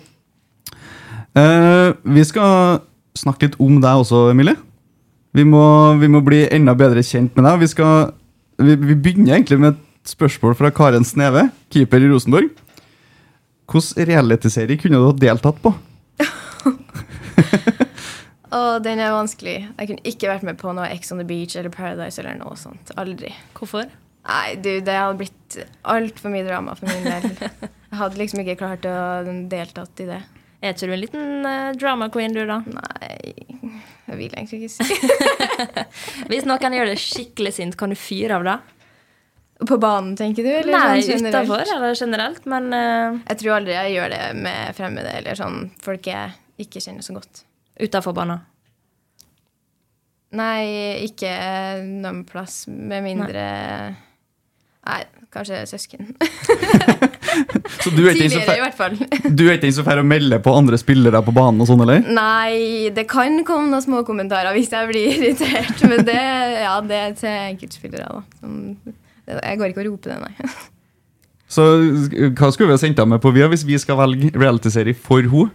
[1.34, 2.82] Uh, vi skal
[3.18, 4.58] snakke litt om deg også, Emilie.
[5.34, 5.64] Vi må,
[5.98, 7.64] vi må bli enda bedre kjent med deg.
[7.64, 8.12] Vi, skal,
[8.60, 12.52] vi, vi begynner egentlig med et spørsmål fra Karen Sneve, keeper i Rosenborg.
[13.72, 15.72] Hvilken realityserie kunne du ha deltatt på?
[18.54, 19.56] Og den er vanskelig.
[19.66, 22.54] Jeg kunne ikke vært med på noe Ex on the Beach eller Paradise eller noe
[22.60, 22.92] sånt.
[23.00, 23.32] Aldri.
[23.56, 23.90] Hvorfor?
[24.24, 25.58] Nei, du, det hadde blitt
[25.90, 27.34] altfor mye drama for min del.
[27.94, 28.96] Jeg hadde liksom ikke klart å
[29.50, 30.22] deltatt i det.
[30.64, 32.56] Er ikke du en liten uh, drama queen, du, da?
[32.64, 33.34] Nei,
[34.08, 34.96] jeg vil egentlig ikke si
[36.30, 38.56] Hvis noen gjør det skikkelig sint, kan du fyre av det?
[39.68, 40.50] På banen, tenker du?
[40.50, 41.36] Eller Nei, sånn generelt?
[41.36, 43.20] utafor eller generelt, men uh...
[43.28, 47.18] Jeg tror aldri jeg gjør det med fremmede eller sånn folk jeg ikke kjenner så
[47.20, 47.44] godt.
[47.80, 48.42] Utafor banen.
[50.34, 51.30] Nei, ikke
[51.84, 53.44] noen plass, med mindre
[54.84, 54.98] Nei,
[55.32, 56.10] kanskje søsken.
[57.82, 61.70] Så du er ikke den som får å melde på andre spillere på banen og
[61.70, 62.04] sånn, eller?
[62.04, 65.80] Nei, det kan komme noen små kommentarer hvis jeg blir irritert.
[65.88, 66.20] Men det,
[66.66, 68.20] ja, det er til enkeltspillere.
[68.20, 68.94] da.
[69.40, 70.54] Jeg går ikke og roper det, nei.
[71.54, 71.64] Så
[72.36, 75.24] hva skulle vi ha sendt av med på via hvis vi skal velge realityserie for
[75.24, 75.52] henne?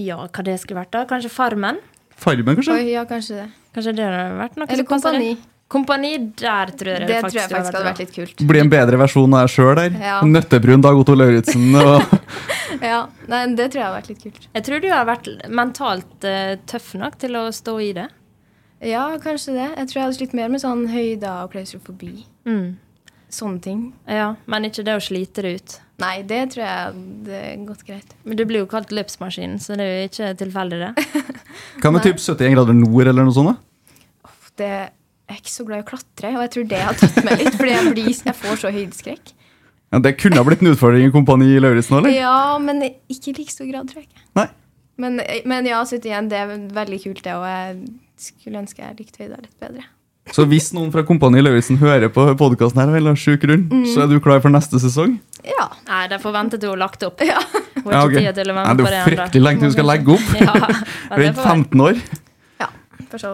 [0.00, 1.04] Ja, hva det skulle vært, da?
[1.08, 1.80] Kanskje Farmen?
[2.16, 2.76] Farmen, kanskje?
[2.78, 3.48] Oi, ja, kanskje det.
[3.74, 5.32] Kanskje det hadde vært noe Eller Kompani.
[5.72, 8.42] Kompani, der tror jeg Det det, tror jeg faktisk hadde vært litt kult.
[8.48, 9.94] Bli en bedre versjon av deg sjøl der.
[10.04, 10.18] Ja.
[10.28, 11.70] Nøttebrun Dag Otto Lauritzen.
[11.80, 12.02] Og
[12.92, 14.48] Ja, nei, Det tror jeg hadde vært litt kult.
[14.52, 18.08] Jeg tror du har vært mentalt uh, tøff nok til å stå i det.
[18.82, 19.68] Ja, kanskje det.
[19.78, 22.14] Jeg tror jeg hadde slitt mer med sånn høyde og klaustrofobi.
[22.48, 22.74] Mm.
[23.32, 23.84] Sånne ting.
[24.04, 25.76] Ja, Men ikke det å slite det ut.
[26.02, 28.16] Nei, det tror jeg det er godt greit.
[28.28, 31.28] Men du blir jo kalt løpsmaskinen, så det er jo ikke tilfeldig, det.
[31.80, 33.54] hva med typ 71 grader nord eller noe sånt?
[33.54, 34.34] da?
[34.60, 34.72] Det
[35.32, 37.38] jeg er ikke så glad i å klatre, og jeg tror det har tatt meg
[37.40, 37.54] litt.
[37.56, 39.30] Fordi jeg, blir, jeg får så høydeskrekk.
[39.92, 42.12] Ja, det kunne ha blitt en utfordring i Kompani Lauritzen eller?
[42.12, 44.26] Ja, men ikke i like stor grad, tror jeg ikke.
[44.36, 44.46] Nei.
[45.00, 47.78] Men, men ja, 71, det er veldig kult, det, og jeg
[48.20, 49.86] skulle ønske jeg likte høyder litt bedre.
[50.30, 53.84] Så hvis noen fra Kompani Lauritzen hører på podkasten her, eller sjuk grunn, Mm.
[53.90, 55.18] så er du klar for neste sesong?
[55.44, 55.66] Ja.
[55.88, 57.20] Nei, de får vente til hun har lagt opp.
[57.26, 57.40] Ja.
[57.82, 59.42] Hun har Ja, ikke tid til å være med det på er det jo fryktelig
[59.42, 60.28] lenge til hun skal legge opp.
[60.38, 60.54] Ja,
[61.10, 61.46] er det være.
[61.48, 62.02] 15 år.
[62.62, 62.68] ja.
[63.10, 63.32] For så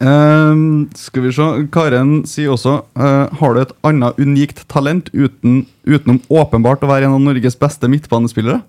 [0.00, 1.48] um, skal vi se.
[1.74, 7.04] Karen sier også uh, Har du et annet unikt talent uten, utenom åpenbart å være
[7.10, 8.62] en av Norges beste midtbanespillere?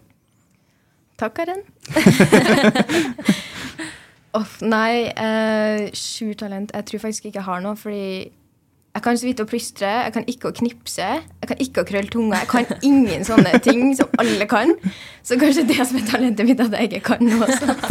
[1.22, 1.62] Takk, Karen.
[4.36, 8.32] Uff, nei, uh, skjult talent Jeg tror faktisk ikke jeg har noe, fordi
[8.96, 11.88] jeg kan så vidt å plystre, jeg kan ikke å knipse, jeg kan ikke å
[11.88, 12.38] krølle tunga.
[12.46, 14.72] Jeg kan ingen sånne ting som alle kan.
[15.20, 17.84] Så kanskje det som er talentet mitt, at jeg ikke kan noe sånt.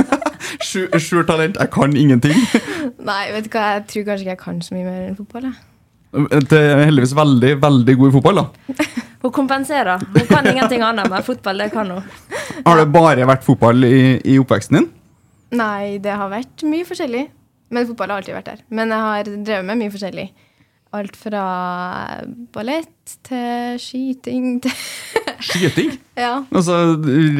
[0.65, 2.41] Skjult talent, jeg kan ingenting.
[3.11, 5.51] Nei, vet du hva, jeg tror kanskje ikke jeg kan så mye mer enn fotball.
[5.51, 6.41] Jeg.
[6.49, 8.89] Det er heldigvis veldig, veldig god i fotball, da.
[9.27, 10.09] Hun kompenserer.
[10.09, 12.13] Hun kan ingenting annet, men fotball det kan hun.
[12.65, 14.89] Har det bare vært fotball i, i oppveksten din?
[15.55, 17.25] Nei, det har vært mye forskjellig.
[17.75, 18.61] Men fotball har alltid vært der.
[18.75, 20.27] Men jeg har drevet med mye forskjellig.
[20.95, 21.45] Alt fra
[22.55, 24.75] ballett til skyting til
[25.45, 25.97] Skyting?
[26.25, 26.45] Ja.
[26.55, 26.77] Altså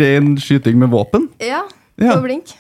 [0.01, 1.29] ren skyting med våpen?
[1.43, 1.63] ja.
[1.95, 2.17] Ja.
[2.17, 2.51] På blink.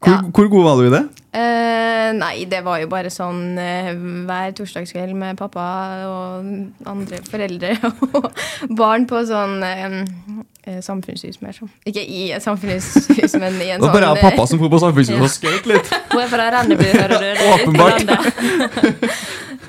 [0.00, 0.20] Hvor, Ja.
[0.32, 1.02] hvor god var du i det?
[1.30, 3.90] Uh, nei, det var jo bare sånn uh,
[4.26, 5.66] hver torsdagskveld med pappa
[6.08, 7.76] og andre foreldre
[8.18, 8.26] og
[8.74, 11.70] barn på sånn eh, samfunnshus mer sånn.
[11.86, 14.58] Ikke i et samfunnshus, men i en sånn Det var bare jeg og pappa som
[14.58, 15.92] dro på Samfunnshuset og skøyt litt.
[16.14, 17.30] Hun er fra Rennebu, hører du.
[17.52, 18.02] Åpenbart.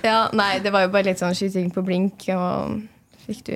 [0.02, 2.80] Ja, nei, det var jo bare litt sånn skyting på blink, og
[3.28, 3.56] fikk du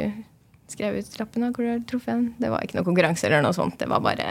[0.69, 2.27] skrevet ut lappen av hvor du har truffet den.
[2.37, 4.29] Det var ikke noe konkurranse eller noe sånt, det var bare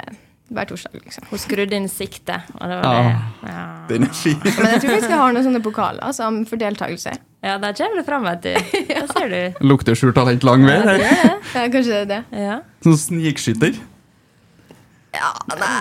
[0.52, 1.24] hver torsdag, liksom.
[1.30, 3.14] Hun skrudde inn siktet, og det var det.
[3.48, 4.36] Ja, Den er fin.
[4.44, 7.14] Men jeg tror faktisk jeg har noen sånne pokaler altså, for deltakelse.
[7.44, 8.52] ja der kommer det fram, vet du.
[8.92, 9.64] Der ser du.
[9.64, 10.76] Lukter skjult talent lang vei.
[10.84, 11.00] her.
[11.54, 12.22] Ja, kanskje det er det.
[12.44, 12.58] Ja.
[12.84, 13.80] Sånn snikskytter.
[15.14, 15.74] Ja, nei,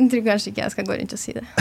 [0.00, 1.46] jeg tror kanskje ikke jeg skal gå rundt og si det.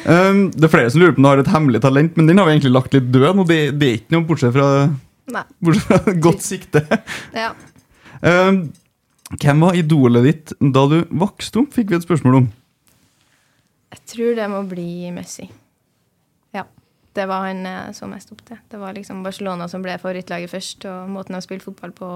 [0.00, 2.38] Um, det er flere som lurer på om du har et hemmelig talent, men den
[2.40, 4.68] har vi egentlig lagt litt død Og Det, det er ikke noe bortsett fra,
[5.60, 6.80] bortsett fra godt sikte.
[7.36, 7.50] Ja.
[8.24, 8.62] Um,
[9.38, 12.48] hvem var idolet ditt da du vokste opp, fikk vi et spørsmål om.
[13.90, 15.46] Jeg tror det må bli Messi.
[16.54, 16.64] Ja.
[17.14, 18.58] Det var han jeg så mest opp til.
[18.70, 22.10] Det var liksom Barcelona som ble favorittlaget først, og måten å spille fotball på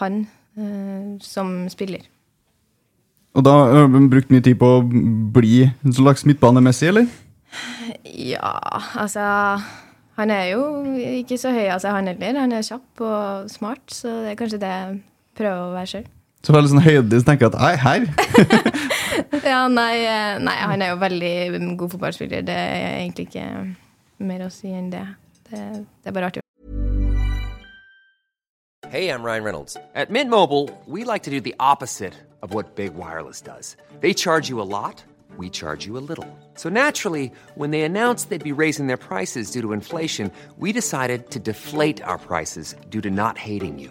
[0.00, 0.22] han
[0.56, 2.04] eh, som spiller.
[3.36, 7.08] Og da har du brukt mye tid på å bli en slags midtbanemessig, eller?
[8.04, 8.56] Ja,
[8.96, 9.22] altså
[10.16, 10.62] Han er jo
[11.20, 12.38] ikke så høy av seg, han heller.
[12.40, 14.76] Han er kjapp og smart, så det er kanskje det
[15.36, 16.06] jeg prøver å være sjøl.
[16.46, 18.02] Så var det sånn høyde så tenker jeg at nei, her.
[19.46, 22.42] Ja, nei, eh, nei, han er jo veldig god fotballspiller.
[22.46, 23.46] Det er egentlig ikke
[24.26, 25.04] mer å si enn det.
[25.48, 25.62] Det,
[26.02, 26.42] det er bare artig.
[28.90, 29.76] Hey, I'm Ryan Reynolds.
[29.94, 33.76] At Mint Mobile, we like to do the opposite of what Big Wireless does.
[34.00, 35.02] They charge you a lot,
[35.36, 36.28] we charge you a little.
[36.54, 41.30] So naturally, when they announced they'd be raising their prices due to inflation, we decided
[41.30, 43.90] to deflate our prices due to not hating you.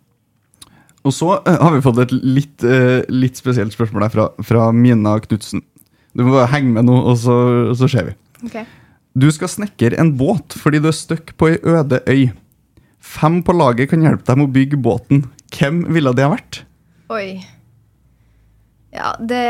[1.07, 4.67] Og så eh, har vi fått et litt, eh, litt spesielt spørsmål der fra, fra
[4.75, 5.63] Mina Knutsen.
[6.13, 7.35] Du må bare henge med nå, og så,
[7.77, 8.15] så ser vi.
[8.45, 8.59] Ok.
[9.17, 12.29] Du skal snekre en båt fordi du er stuck på ei øde øy.
[13.01, 15.25] Fem på laget kan hjelpe deg med å bygge båten.
[15.51, 16.61] Hvem ville det ha vært?
[17.11, 17.41] Oi.
[18.91, 19.41] Ja, det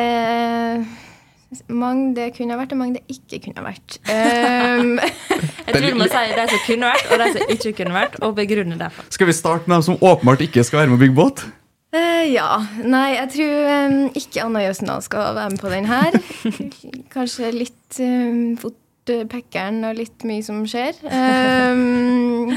[1.67, 3.97] Mange det kunne ha vært, og mange det ikke kunne ha vært.
[4.07, 4.93] Um,
[5.67, 8.19] Jeg tror du må si de som kunne vært, og de som ikke kunne vært,
[8.23, 9.07] og begrunne derfor.
[9.11, 11.43] Skal vi starte med dem som åpenbart ikke skal være med å bygge båt?
[11.91, 12.47] Uh, ja.
[12.87, 16.15] Nei, jeg tror um, ikke Anna Jøsendal skal være med på den her.
[17.15, 21.03] Kanskje litt um, fort uh, pekkeren og litt mye som skjer.
[21.03, 22.55] Um,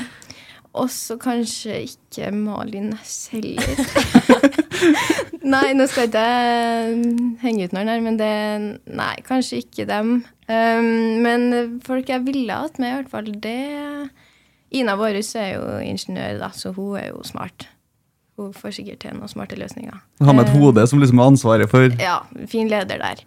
[0.74, 3.78] også kanskje ikke Malin Næss heller.
[5.54, 8.30] nei, nå skal jeg ikke henge ut noen her, men det
[8.90, 10.16] Nei, kanskje ikke dem.
[10.48, 10.88] Um,
[11.24, 13.58] men folk jeg ville hatt med, i hvert fall, det
[14.74, 17.68] Ina Vårhus er jo ingeniør, da, så hun er jo smart.
[18.36, 19.94] hun får sikkert til noen smarte løsninger.
[20.26, 22.16] Ha med et Eh, hode som liksom har ansvaret for Ja,
[22.50, 23.22] fin leder der.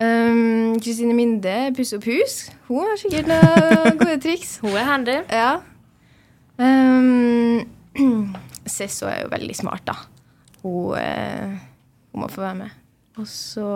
[0.00, 2.48] Um, Kristine Minde pusser opp hus.
[2.66, 4.56] Hun har sikkert noen gode triks.
[4.64, 5.18] Hun er handy.
[5.30, 5.50] Ja.
[6.62, 8.34] Um,
[8.68, 9.94] Sesso er jo veldig smart, da.
[10.62, 11.56] Hun, eh,
[12.12, 12.76] hun må få være med.
[13.20, 13.66] Og så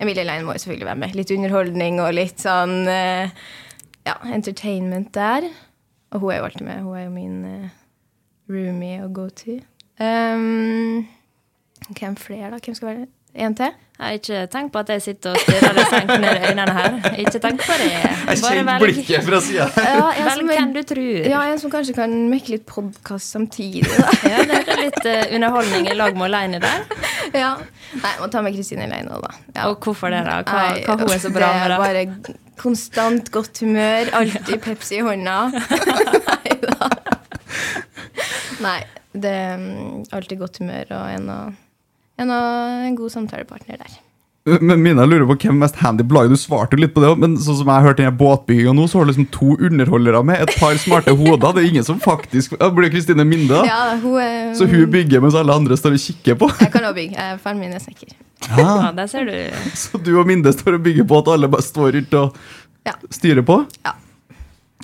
[0.00, 1.16] Emilie Lein må jo selvfølgelig være med.
[1.18, 3.34] Litt underholdning og litt sånn eh,
[4.06, 5.48] ja, entertainment der.
[6.14, 6.84] Og hun er jo alltid med.
[6.86, 7.76] Hun er jo min eh,
[8.48, 9.58] roomie og go-to.
[9.98, 11.08] Um,
[11.90, 12.62] hvem flere, da?
[12.62, 13.10] Hvem skal være det?
[13.34, 13.74] En til?
[13.98, 16.74] Jeg har ikke tenkt på at jeg sitter og stirrer deg senk ned i øynene
[16.76, 16.98] her.
[17.18, 17.88] Ikke tenk på det.
[17.90, 19.66] Jeg kjenner blikket fra sida.
[19.74, 21.26] Ja, en Velg som er- hvem du tror.
[21.32, 24.12] Ja, en som kanskje kan mekke litt podkast samtidig, da.
[24.32, 26.86] Ja, det er litt uh, underholdning i lag med Aleine der.
[27.34, 27.50] ja.
[27.98, 29.34] Nei, jeg må ta med Kristine Leine òg, da.
[29.56, 29.66] Ja.
[29.72, 30.38] Og hvorfor det, da?
[30.46, 31.74] Hva, Nei, hva hun er så bra med Det det?
[31.74, 35.38] er bare konstant godt humør, alltid Pepsi i hånda.
[36.30, 36.90] Nei da.
[38.62, 38.80] Nei,
[39.14, 41.64] det er mm, alltid godt humør og en, og,
[42.18, 43.96] en, en god samtalepartner der.
[44.64, 46.32] Men Mina lurer på hvem mest handy på laget.
[46.32, 48.96] Du svarte jo litt på det men sånn som jeg hørte denne båtbygginga nå, så
[48.98, 51.52] har du liksom to underholdere med, et par smarte hoder.
[51.52, 53.66] Det er ingen som faktisk Det Blir Kristine Minde, da?
[53.68, 56.48] Ja, hun er Så hun bygger mens alle andre står og kikker på?
[56.62, 57.18] Jeg kan også bygge.
[57.18, 58.16] Jeg- Faren min er snekker.
[58.56, 59.36] Ja, der ser du.
[59.76, 62.36] Så du og Minde står og bygger på at alle bare står rundt og
[62.88, 62.92] Ja.
[63.12, 63.66] styrer på?
[63.84, 63.92] Ja.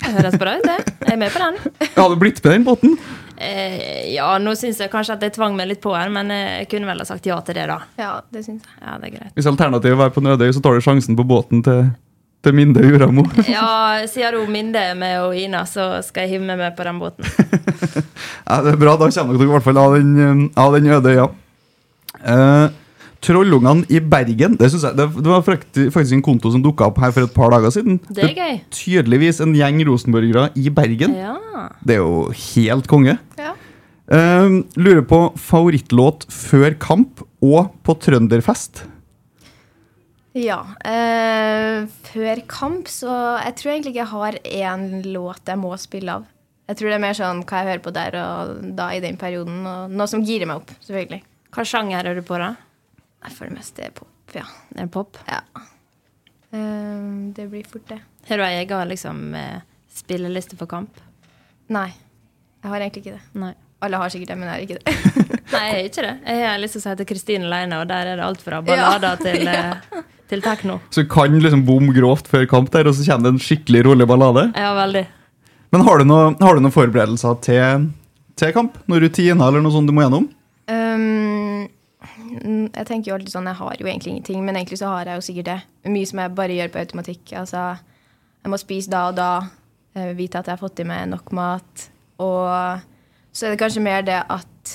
[0.05, 0.93] Det høres bra ut, det.
[1.07, 1.89] Jeg er med på den.
[1.97, 2.99] Har du blitt med den båten?
[3.37, 6.69] Eh, ja, nå syns jeg kanskje at jeg tvang meg litt på her, men jeg
[6.71, 7.81] kunne vel ha sagt ja til det, da.
[8.01, 8.81] Ja, det synes jeg.
[8.81, 9.35] Ja, det er greit.
[9.37, 11.89] Hvis alternativet er å være på Nødøy, så tar du sjansen på båten til,
[12.47, 13.27] til Minde Juramo.
[13.51, 16.87] Ja, siden hun Minde er med og Ina, så skal jeg hive meg med på
[16.87, 17.27] den båten.
[18.45, 20.89] Ja, det er bra, da kommer dere i hvert fall av den, um, av den
[20.93, 21.25] øde øya.
[22.21, 22.67] Eh,
[23.25, 27.15] Trollungene i Bergen Det, jeg, det, det var faktisk en konto som dukka opp her
[27.15, 28.01] for et par dager siden.
[28.09, 28.59] Det er gøy.
[28.75, 31.15] Tydeligvis en gjeng rosenborgere i Bergen.
[31.17, 31.69] Ja.
[31.85, 33.17] Det er jo helt konge.
[33.41, 33.55] Ja.
[34.05, 38.85] Uh, lurer på favorittlåt før kamp og på trønderfest.
[40.35, 40.61] Ja.
[40.83, 46.19] Eh, før kamp så Jeg tror egentlig ikke jeg har én låt jeg må spille
[46.19, 46.25] av.
[46.67, 49.19] Jeg tror det er mer sånn hva jeg hører på der og da i den
[49.21, 49.63] perioden.
[49.69, 51.21] Og noe som girer meg opp, selvfølgelig.
[51.55, 52.55] Hva sjanger hører du på, da?
[53.25, 54.45] Jeg For det meste er pop, ja.
[54.75, 55.19] Er det pop?
[55.29, 55.41] ja.
[56.55, 57.99] Um, det blir fort det.
[58.29, 59.61] Har du ei egen liksom, eh,
[59.91, 61.01] spilleliste for kamp?
[61.75, 61.89] Nei.
[62.63, 63.41] Jeg har egentlig ikke det.
[63.41, 63.55] Nei.
[63.83, 64.93] Alle har sikkert det, men jeg har ikke det.
[65.55, 66.13] Nei, jeg har ikke det.
[66.31, 68.63] Jeg har lyst til å si til Kristine Leine, og der er det alt fra
[68.65, 70.79] ballader til, ja til tekno.
[70.91, 73.85] Så du kan liksom bomme grovt før kamp, der, og så kommer det en skikkelig
[73.87, 74.49] rolig ballade.
[74.57, 75.05] Ja, veldig.
[75.75, 77.89] Men har du, noe, har du noen forberedelser til,
[78.39, 78.79] til kamp?
[78.87, 80.29] Noen rutiner eller noe sånt du må gjennom?
[80.71, 81.34] Um,
[82.41, 85.21] jeg tenker jo alltid sånn, jeg har jo egentlig ingenting, men egentlig så har jeg
[85.21, 85.59] jo sikkert det.
[85.93, 87.35] Mye som jeg bare gjør på automatikk.
[87.41, 87.67] Altså,
[88.45, 89.31] jeg må spise da og da,
[89.95, 91.89] eh, vite at jeg har fått i meg nok mat.
[92.25, 92.83] Og
[93.35, 94.75] så er det kanskje mer det at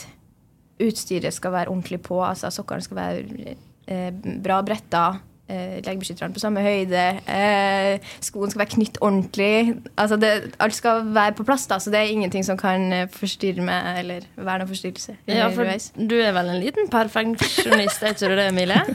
[0.80, 2.20] utstyret skal være ordentlig på.
[2.24, 3.56] Altså sokkene skal være
[3.88, 4.12] eh,
[4.44, 5.06] bra bretta.
[5.50, 7.04] Eh, Leggebeskytterne på samme høyde.
[7.26, 9.78] Eh, skoen skal være knytt ordentlig.
[9.98, 10.32] Altså det,
[10.62, 14.04] alt skal være på plass, da, så det er ingenting som kan eh, forstyrre meg
[14.04, 15.16] eller være noen forstyrrelse.
[15.32, 15.66] Ja, for
[15.98, 18.84] du er vel en liten perfeksjonist, er ikke du det, Emilie?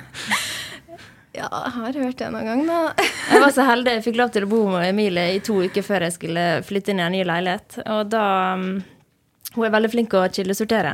[1.35, 3.07] Ja, jeg har hørt det noen gang, da.
[3.33, 5.83] Jeg var så heldig jeg fikk lov til å bo med Emilie i to uker
[5.83, 7.81] før jeg skulle flytte inn i en ny leilighet.
[7.91, 8.69] Og da um,
[9.57, 10.93] Hun er veldig flink til å kildesortere.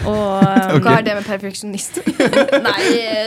[0.00, 0.80] Og okay.
[0.80, 1.98] Hva har det med perfeksjonist
[2.66, 2.84] Nei,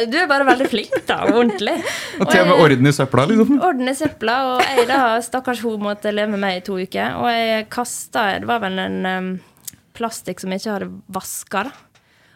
[0.09, 1.21] du er bare veldig flink, da.
[1.29, 1.75] Ordentlig.
[2.17, 3.59] Og til og med orden i søpla, liksom.
[3.69, 7.19] Orden i søpla, og jeg da, stakkars hun, måtte leve med meg i to uker.
[7.21, 9.29] Og jeg kasta Det var vel en um,
[9.95, 11.85] plastikk som jeg ikke hadde vaska, da.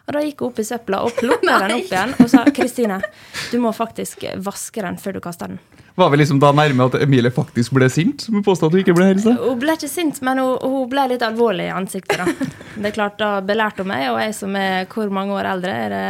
[0.06, 2.98] Og da gikk hun opp i søpla og plukka den opp igjen og sa Kristine,
[3.52, 5.60] du må faktisk vaske den før du kaster den.
[5.98, 8.22] Var vi liksom da nærme at Emilie faktisk ble sint?
[8.26, 9.38] Som hun påstod at hun ikke ble stad?
[9.42, 12.20] Hun ble ikke sint, men hun, hun ble litt alvorlig i ansiktet.
[12.20, 12.50] da.
[12.76, 15.74] Det er klart, Da belærte hun meg, og jeg som er hvor mange år eldre?
[15.86, 16.04] Er det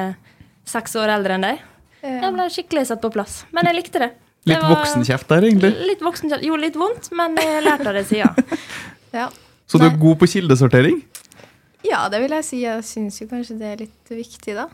[0.71, 1.63] seks år eldre enn deg?
[2.05, 3.45] Jeg ble skikkelig satt på plass.
[3.57, 4.11] Men jeg likte det.
[4.47, 5.71] Det Litt voksenkjeft der, egentlig.
[5.91, 6.45] Litt voksenkjeft.
[6.49, 8.35] Jo, litt vondt, men jeg lærte av det sida.
[9.11, 9.25] Ja.
[9.67, 11.01] Så du er god på kildesortering?
[11.83, 12.61] ja, det vil jeg si.
[12.63, 14.69] Jeg syns jo kanskje det er litt viktig, da.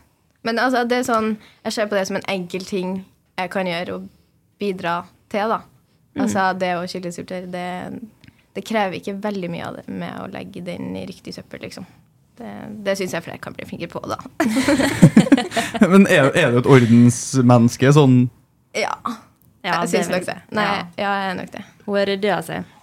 [0.45, 1.31] Men altså, det er sånn,
[1.65, 2.91] jeg ser på det som en enkel ting
[3.37, 4.05] jeg kan gjøre og
[4.59, 4.99] bidra
[5.31, 5.61] til, da.
[6.17, 7.65] Altså, det å kildesortere, det,
[8.57, 11.85] det krever ikke veldig mye av det med å legge den i riktig søppel, liksom.
[12.37, 12.51] Det,
[12.85, 14.17] det syns jeg flere kan bli flinkere på, da.
[15.91, 17.89] Men er, er du et ordensmenneske?
[17.97, 18.27] Sånn
[18.77, 18.93] ja.
[19.65, 20.35] Ja, jeg syns nok det.
[20.55, 20.75] Nei, Ja.
[21.01, 21.63] ja, jeg er nok det.
[21.87, 22.73] Hun er ryddig av seg.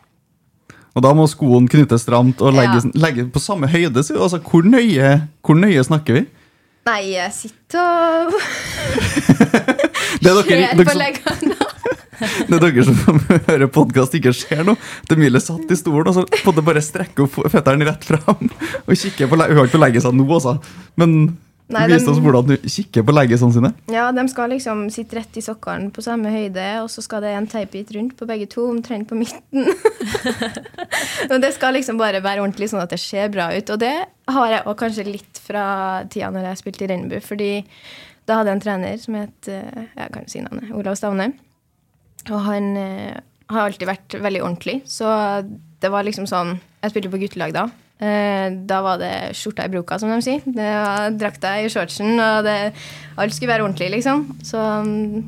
[0.95, 2.99] Og da må skoen knyttes stramt og legges, Ja.
[3.07, 4.03] legge på samme høyde.
[4.07, 6.25] Så, altså, hvor, nøye, hvor nøye snakker vi?
[6.85, 8.35] Nei, jeg sitter og
[10.24, 11.57] Det er ser på leggene.
[12.49, 13.18] Det er dere som
[13.49, 14.76] hører podkast, ikke ser noe.
[15.03, 18.53] at Emilie satt i stolen og så måtte det bare strekke opp føttene rett fram.
[18.85, 20.55] Og kikke på, Hun har ikke på legget seg nå, altså.
[21.01, 21.16] Men
[21.73, 23.71] Nei, viste oss hvordan du kikker på leggesene sine.
[23.89, 27.31] Ja, de skal liksom sitte rett i sokkene på samme høyde, og så skal det
[27.33, 29.71] en teipbit rundt på begge to, omtrent på midten.
[31.31, 33.73] og det skal liksom bare være ordentlig, sånn at det ser bra ut.
[33.73, 33.95] Og det
[34.37, 35.67] har jeg òg kanskje litt fra
[36.12, 37.53] tida når jeg spilte i Rennebu, fordi
[38.29, 40.71] da hadde jeg en trener som het eh, Jeg kan si navnet.
[40.77, 41.31] Olav Stavne.
[42.31, 43.17] Og han eh,
[43.53, 45.09] har alltid vært veldig ordentlig, så
[45.45, 47.67] det var liksom sånn Jeg spilte på guttelag da.
[48.03, 50.42] Eh, da var det skjorta i broka, som de sier.
[50.45, 52.57] Det var drakta i shortsen, og det,
[53.16, 54.24] alt skulle være ordentlig, liksom.
[54.45, 55.22] Så mm,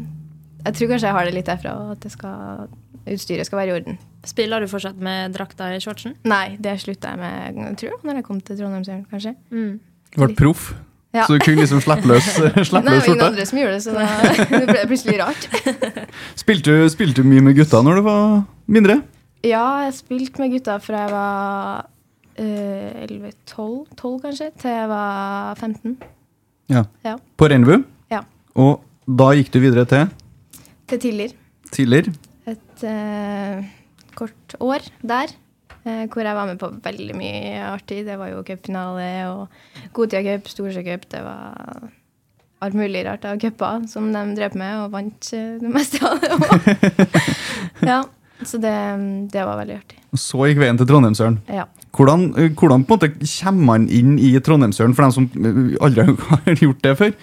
[0.66, 2.66] jeg tror kanskje jeg har det litt derfra, at det skal,
[3.06, 4.00] utstyret skal være i orden.
[4.26, 6.16] Spiller du fortsatt med drakta i shortsen?
[6.26, 9.36] Nei, det slutta jeg med jeg tror jeg, når jeg kom til Trondheimsølen, kanskje.
[9.54, 10.72] Du ble proff,
[11.14, 11.22] Ja.
[11.24, 12.26] så du kunne liksom slippe løs,
[12.66, 12.82] skjorta?
[12.82, 14.06] Nei, løs det var ingen andre som gjorde det, så da,
[14.58, 15.46] det ble plutselig rart.
[16.42, 18.98] Spilte du, spilte du mye med gutta når du var mindre?
[19.46, 21.86] Ja, jeg spilte med gutta fra jeg var
[22.36, 25.96] 11-12, 12 kanskje, til jeg var 15.
[26.72, 26.84] Ja.
[27.04, 27.16] Ja.
[27.38, 27.84] På Rennebu?
[28.12, 28.22] Ja.
[28.58, 30.08] Og da gikk du videre til
[30.90, 31.34] Til Tiller.
[31.72, 32.08] Tiller.
[32.46, 33.64] Et uh,
[34.14, 35.34] kort år der.
[35.86, 38.04] Uh, hvor jeg var med på veldig mye artig.
[38.06, 41.06] Det var jo cupfinale og Gotia Cup, Storsjø Cup.
[41.10, 41.88] Det var
[42.64, 46.22] alt mulig rart av cuper som de drev med, og vant uh, det meste av
[46.22, 46.70] det òg.
[47.90, 48.02] ja,
[48.44, 48.74] så det,
[49.32, 49.98] det var veldig artig.
[50.12, 51.38] Og så gikk veien til Trondheimsøren.
[51.52, 51.64] Ja.
[51.96, 55.76] Hvordan, eh, hvordan på en måte kommer man inn i Trondheimsøren, for dem som eh,
[55.84, 57.16] aldri har gjort det før?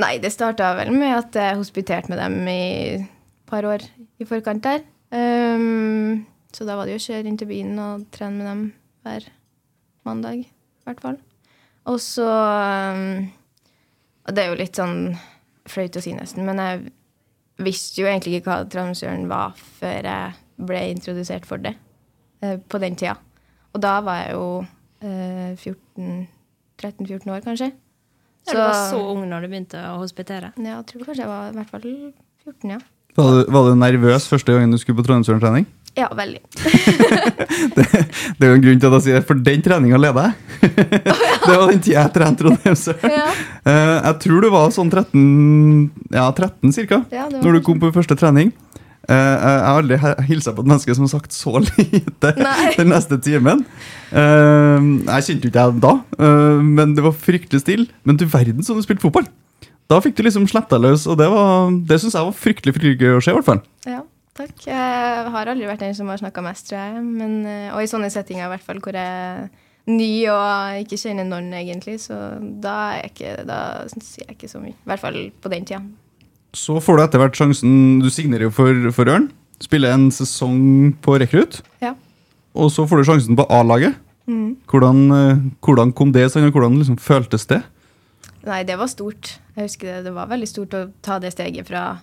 [0.00, 2.60] Nei, det starta vel med at jeg hospiterte med dem i
[3.00, 3.08] et
[3.50, 3.84] par år
[4.20, 4.84] i forkant der.
[5.10, 8.62] Um, så da var det jo å kjøre inn til byen og trene med dem
[9.02, 9.26] hver
[10.06, 11.18] mandag, i hvert fall.
[11.90, 13.30] Og så um,
[14.28, 14.98] og Det er jo litt sånn
[15.70, 16.92] flaut å si, nesten, men jeg
[17.64, 21.74] visste jo egentlig ikke hva Trondheimsøren var før jeg ble introdusert for det
[22.44, 23.16] eh, på den tida.
[23.74, 24.46] Og da var jeg jo
[25.06, 26.28] eh, 14
[26.80, 27.70] 13-14 år, kanskje.
[28.48, 30.54] Ja, du var så ung når du begynte å hospitere?
[30.56, 31.86] Ja, jeg tror kanskje jeg var i hvert fall
[32.46, 32.80] 14, ja.
[33.18, 35.66] Var du, var du nervøs første gangen du skulle på Trondheimsøren-trening?
[35.98, 36.40] Ja, veldig.
[37.74, 40.70] Det er jo en grunn til at jeg sier for den treninga leder jeg.
[41.44, 43.14] det var den tida jeg trente Trondheimsøren.
[43.16, 43.28] Ja.
[43.66, 45.24] Uh, Jeg tror du var sånn 13,
[46.14, 48.52] ja, 13 cirka, Ja, når du kom på første trening.
[49.10, 52.70] Uh, Jeg har aldri hilsa på et menneske som har sagt så lite Nei.
[52.78, 53.64] den neste timen.
[54.12, 54.78] Uh,
[55.10, 57.88] Jeg kjente jo ikke deg da, eh, men det var fryktelig stille.
[58.06, 59.26] Men du verden som du spilte fotball!
[59.90, 63.00] Da fikk du liksom sletta løs, og det, var- det syns jeg var fryktelig fryktelig
[63.02, 63.32] gøy å se.
[63.32, 63.62] i hvert fall.
[63.90, 64.04] Ja,
[64.38, 64.66] takk.
[64.66, 67.02] Jeg har aldri vært den som har snakka mest, tror jeg.
[67.04, 69.48] Men, eh, og i sånne settinger i hvert fall hvor jeg er
[69.90, 71.98] ny og ikke kjenner noen, egentlig.
[72.04, 72.16] Så
[72.62, 73.60] da, er ikke, da
[73.94, 74.76] sier jeg ikke så mye.
[74.76, 75.82] I hvert fall på den tida.
[76.56, 79.28] Så får du etter hvert sjansen Du signerer jo for, for Ørn.
[79.62, 81.60] Spiller en sesong på rekrutt.
[81.82, 81.94] Ja.
[82.58, 83.98] Og så får du sjansen på A-laget.
[84.30, 84.56] Mm.
[84.70, 87.62] Hvordan, eh, hvordan kom det seg, og hvordan liksom føltes det?
[88.46, 89.38] Nei, det var stort.
[89.56, 92.00] Jeg husker det, det var veldig stort å ta det steget fra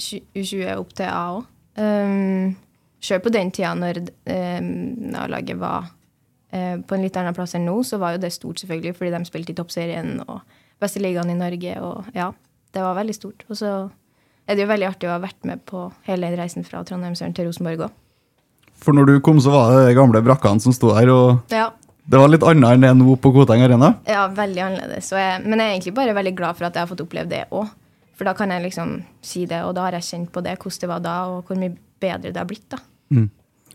[0.00, 1.44] U20 opp til A òg.
[1.76, 2.54] Um,
[3.04, 4.68] Sjøl på den tida når um,
[5.20, 5.90] A-laget var
[6.54, 9.12] uh, på en litt annen plass enn nå, så var jo det stort, selvfølgelig, fordi
[9.12, 10.40] de spilte i toppserien og
[10.80, 11.74] beste ligaen i Norge.
[11.84, 12.30] Og ja,
[12.72, 13.44] det var veldig stort.
[13.50, 13.74] Og så
[14.48, 17.36] er det jo veldig artig å ha vært med på hele den reisen fra Trondheimsøren
[17.36, 18.00] til Rosenborg òg.
[18.84, 21.68] For når du kom, så var det de gamle brakkene som sto der, og Ja.
[22.08, 23.94] det var litt annet enn det er nå på Koteng Arena.
[24.08, 25.12] Ja, veldig annerledes.
[25.14, 27.44] Jeg, men jeg er egentlig bare veldig glad for at jeg har fått oppleve det
[27.50, 27.68] òg.
[28.14, 30.84] For da kan jeg liksom si det, og da har jeg kjent på det, hvordan
[30.84, 32.66] det var da, og hvor mye bedre det har blitt.
[32.70, 32.80] da.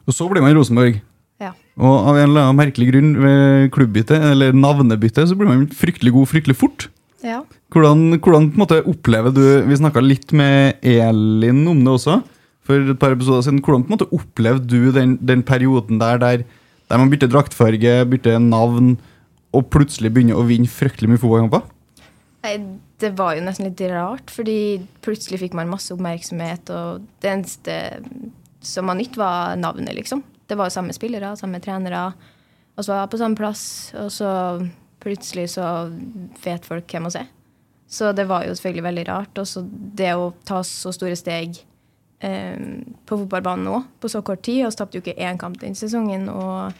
[0.08, 1.02] Og så blir man Rosenborg.
[1.40, 1.54] Ja.
[1.80, 6.16] Og av en eller annen merkelig grunn ved klubbbytte, eller navnebytte, så blir man fryktelig
[6.16, 6.88] god fryktelig fort.
[7.24, 7.42] Ja.
[7.74, 12.22] Hvordan, hvordan på en måte opplever du Vi snakka litt med Elin om det også,
[12.64, 13.60] for et par episoder siden.
[13.60, 16.48] Hvordan på en måte opplevde du den, den perioden der, der
[16.90, 18.98] der man bytter draktfarge, bytter navn,
[19.54, 21.62] og plutselig begynner å vinne fryktelig mye fotballkamper?
[23.00, 27.78] Det var jo nesten litt rart, fordi plutselig fikk man masse oppmerksomhet, og det eneste
[28.66, 30.24] som var nytt, var navnet, liksom.
[30.50, 32.10] Det var jo samme spillere, samme trenere,
[32.76, 33.66] og så var jeg på samme plass,
[34.00, 34.32] og så
[35.00, 35.66] plutselig så
[36.44, 37.30] vet folk hvem vi er.
[37.90, 39.40] Så det var jo selvfølgelig veldig rart.
[39.42, 41.58] Og så det å ta så store steg
[42.22, 42.60] eh,
[43.10, 45.78] på fotballbanen nå, på så kort tid, og så tapte jo ikke én kamp den
[45.78, 46.76] sesongen, og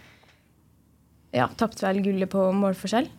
[1.34, 3.10] ja, tapte vel gullet på målforskjell.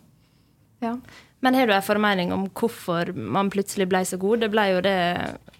[0.81, 0.95] Ja.
[1.41, 4.43] Men har du en formening om hvorfor man plutselig ble så god?
[4.43, 4.97] Det ble jo det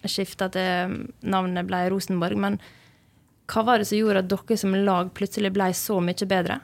[0.06, 2.58] skiftet til navnet ble Rosenborg, men
[3.50, 6.60] hva var det som gjorde at dere som lag plutselig ble så mye bedre?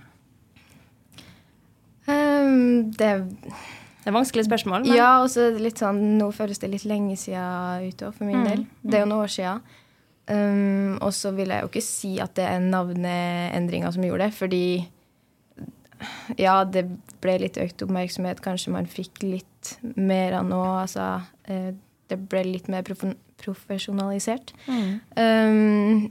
[2.08, 3.10] Um, det
[4.04, 4.86] Det er vanskelig spørsmål.
[4.86, 8.24] Men Ja, og så litt sånn Nå føles det litt lenge siden ute òg, for
[8.24, 8.66] min Mm, del.
[8.84, 9.60] Det er jo noen år siden.
[10.30, 14.34] Um, og så vil jeg jo ikke si at det er navneendringa som gjorde det,
[14.34, 14.88] fordi
[16.44, 16.84] ja, det
[17.22, 18.42] ble litt økt oppmerksomhet.
[18.44, 20.60] Kanskje man fikk litt mer av nå.
[20.82, 21.10] Altså,
[21.50, 21.72] eh,
[22.08, 23.04] det ble litt mer prof
[23.38, 24.50] profesjonalisert.
[24.66, 24.94] Mm.
[25.14, 26.08] Um,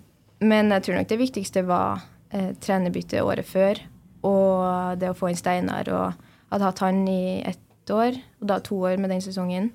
[0.47, 3.81] men jeg tror nok det viktigste var eh, trenerbyttet året før.
[4.27, 5.91] Og det å få inn Steinar.
[5.91, 9.73] Og hadde hatt han i ett år, og da to år med den sesongen.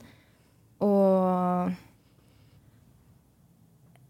[0.80, 1.72] Og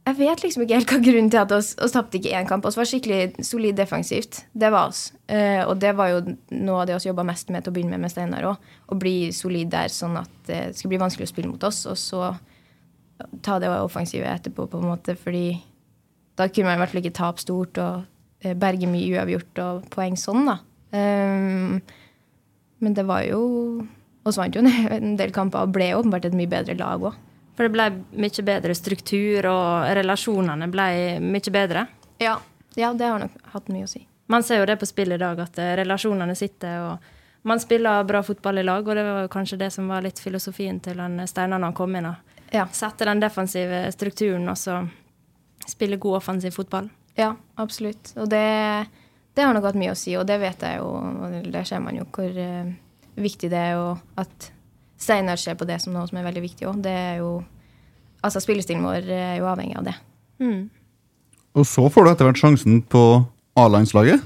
[0.02, 2.64] jeg vet liksom ikke helt hva grunnen til at oss, oss tapte ikke én kamp.
[2.66, 4.40] Vi var skikkelig solid defensivt.
[4.50, 5.12] Det var oss.
[5.30, 6.22] Eh, og det var jo
[6.58, 8.72] noe av det vi jobba mest med til å begynne med med Steinar òg.
[8.90, 11.84] Å bli solid der, sånn at det skulle bli vanskelig å spille mot oss.
[11.86, 12.32] Og så
[13.46, 15.14] ta det offensive etterpå, på en måte.
[15.14, 15.54] Fordi
[16.34, 18.02] da kunne man i hvert fall ikke tape stort og
[18.42, 20.58] eh, berge mye uavgjort og poeng sånn, da.
[20.92, 21.78] Um,
[22.84, 23.38] men det var jo
[24.26, 27.14] Vi vant jo en del kamper og ble åpenbart et mye bedre lag òg.
[27.62, 27.84] For det ble
[28.18, 30.86] mye bedre struktur, og relasjonene ble
[31.22, 31.84] mye bedre.
[32.18, 32.32] Ja.
[32.74, 34.00] ja, det har nok hatt mye å si.
[34.34, 38.02] Man ser jo det på spill i dag, at eh, relasjonene sitter, og man spiller
[38.08, 38.82] bra fotball i lag.
[38.82, 40.98] Og det var kanskje det som var litt filosofien til
[41.30, 42.08] Steinar når han kom inn.
[42.50, 42.64] Ja.
[42.74, 44.80] Sette den defensive strukturen, og så
[45.70, 46.88] spille god offensiv fotball.
[47.14, 48.10] Ja, absolutt.
[48.16, 48.42] Og det,
[49.38, 50.90] det har nok hatt mye å si, og det vet jeg jo.
[50.98, 52.74] og Der ser man jo hvor uh,
[53.22, 54.50] viktig det er, og at
[55.02, 56.78] Steinar ser på det som noe som er veldig viktig òg.
[56.84, 57.40] Det er jo
[58.22, 59.96] Altså, spillestilen vår er jo avhengig av det.
[61.58, 63.00] Og så får du etter hvert sjansen på
[63.58, 64.22] A-landslaget.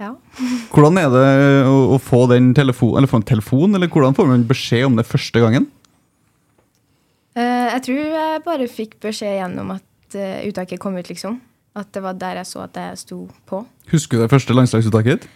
[0.00, 0.14] Ja.
[0.72, 1.26] Hvordan er det
[1.68, 4.96] å, å få den telefon, eller få en telefon, eller hvordan får man beskjed om
[4.96, 5.68] det første gangen?
[7.36, 11.38] Uh, jeg tror jeg bare fikk beskjed gjennom at uh, uttaket kom ut, liksom.
[11.78, 13.62] At det var der jeg så at jeg sto på.
[13.92, 15.28] Husker du det første landslagsuttaket?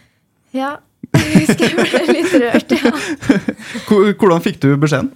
[0.55, 0.75] Ja.
[1.15, 2.91] Jeg husker jeg ble litt rørt, ja.
[4.19, 5.11] Hvordan fikk du beskjeden?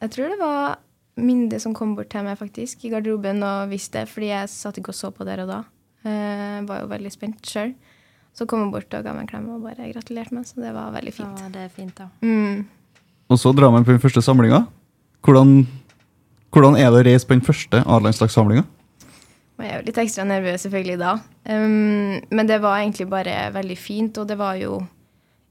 [0.00, 0.78] Jeg tror det var
[1.20, 4.78] Minde som kom bort til meg faktisk i garderoben og visste det, fordi jeg satt
[4.80, 5.58] ikke og så på der og da.
[6.06, 7.74] Jeg var jo veldig spent sjøl.
[8.36, 10.70] Så kom hun bort og ga meg en klem og bare gratulerte meg, så det
[10.72, 11.42] var veldig fint.
[11.42, 12.06] Ja, det er fint, da.
[12.24, 12.62] Mm.
[13.30, 14.62] Og så drar man på den første samlinga.
[15.26, 15.66] Hvordan,
[16.54, 18.64] hvordan er det å reise på den første A-landslagssamlinga?
[19.60, 21.18] Jeg er jo litt ekstra nervøs selvfølgelig da.
[21.44, 24.78] Um, men det var egentlig bare veldig fint, og det var jo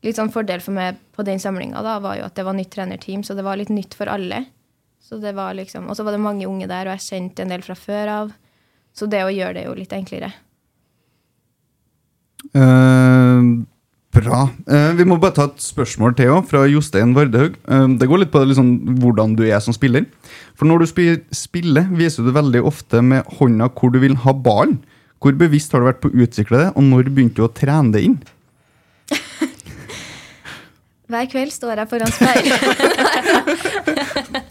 [0.06, 3.24] litt sånn fordel for meg på den samlinga var jo at det var nytt trenerteam,
[3.26, 4.46] så det var litt nytt for alle.
[5.04, 7.52] Så det var liksom, Og så var det mange unge der, og jeg kjente en
[7.54, 8.32] del fra før av.
[8.94, 10.32] Så det å gjøre det jo litt enklere.
[12.56, 13.66] Uh,
[14.16, 14.44] bra.
[14.70, 17.58] Uh, vi må bare ta et spørsmål til også, fra Jostein Vardehaug.
[17.66, 18.72] Uh, det går litt på liksom,
[19.02, 20.08] hvordan du er som spiller.
[20.60, 24.36] For når du spi- spiller, viser du veldig ofte med hånda hvor du vil ha
[24.36, 24.82] ballen.
[25.20, 27.92] Hvor bevisst har du vært på å utvikle det, og når begynte du å trene
[27.96, 28.20] det inn?
[31.10, 32.52] Hver kveld står jeg foran speil.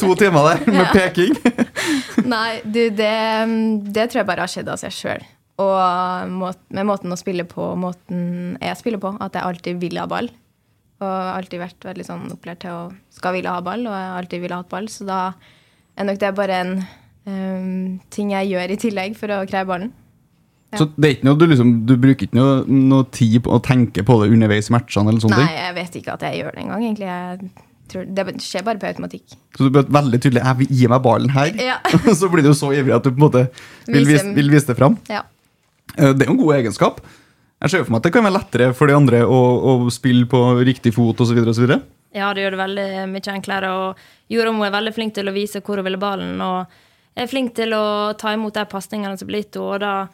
[0.00, 1.36] To timer der med peking.
[2.32, 3.14] Nei, du, det,
[3.94, 5.22] det tror jeg bare har skjedd av seg sjøl.
[5.62, 9.98] Og må, med måten å spille på, måten jeg spiller på, at jeg alltid vil
[10.02, 10.30] ha ball.
[10.98, 12.82] Og alltid vært veldig sånn opplært til å
[13.14, 14.90] skal ville ha ball, og jeg har alltid ville ha ball.
[14.90, 15.20] Så da
[15.98, 16.74] er nok det bare en
[17.26, 19.94] um, ting jeg gjør i tillegg for å kreve ballen.
[20.68, 20.78] Ja.
[20.82, 23.60] Så det er ikke noe, du, liksom, du bruker ikke noe, noe tid på å
[23.64, 25.08] tenke på det underveis i matchene?
[25.08, 27.06] eller sånne Nei, jeg vet ikke at jeg gjør det engang, egentlig.
[27.08, 29.36] Jeg tror, det skjer bare på automatikk.
[29.56, 31.54] Så du blir veldig tydelig jeg vil gi meg ballen her.
[31.56, 31.78] Ja.
[31.96, 33.46] Og så blir du så ivrig at du på en måte
[33.88, 34.98] vil Vise- vil vise det fram.
[35.08, 35.22] Ja.
[35.96, 37.00] Eh, Det er jo en god egenskap.
[37.64, 39.40] Jeg ser for meg at det kan være lettere for de andre å,
[39.72, 41.40] å spille på riktig fot osv.
[42.14, 43.72] Ja, det gjør det veldig mye enklere.
[43.72, 43.96] Og
[44.36, 46.68] Joromo er veldig flink til å vise hvor hun vil ballen, og
[47.18, 50.08] er flink til å ta imot de pasningene som blir gitt henne.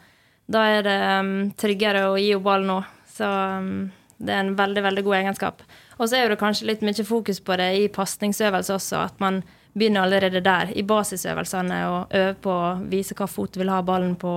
[0.51, 2.79] Da, er det um, tryggere å gi henne ballen nå.
[3.15, 3.69] Så um,
[4.17, 5.63] det er en veldig, veldig god egenskap.
[5.97, 9.41] Og så er det kanskje litt mye fokus på det i pasningsøvelser også, at man
[9.75, 13.81] begynner allerede der, i basisøvelsene, og øver på å vise hva fot du vil ha
[13.83, 14.35] ballen på.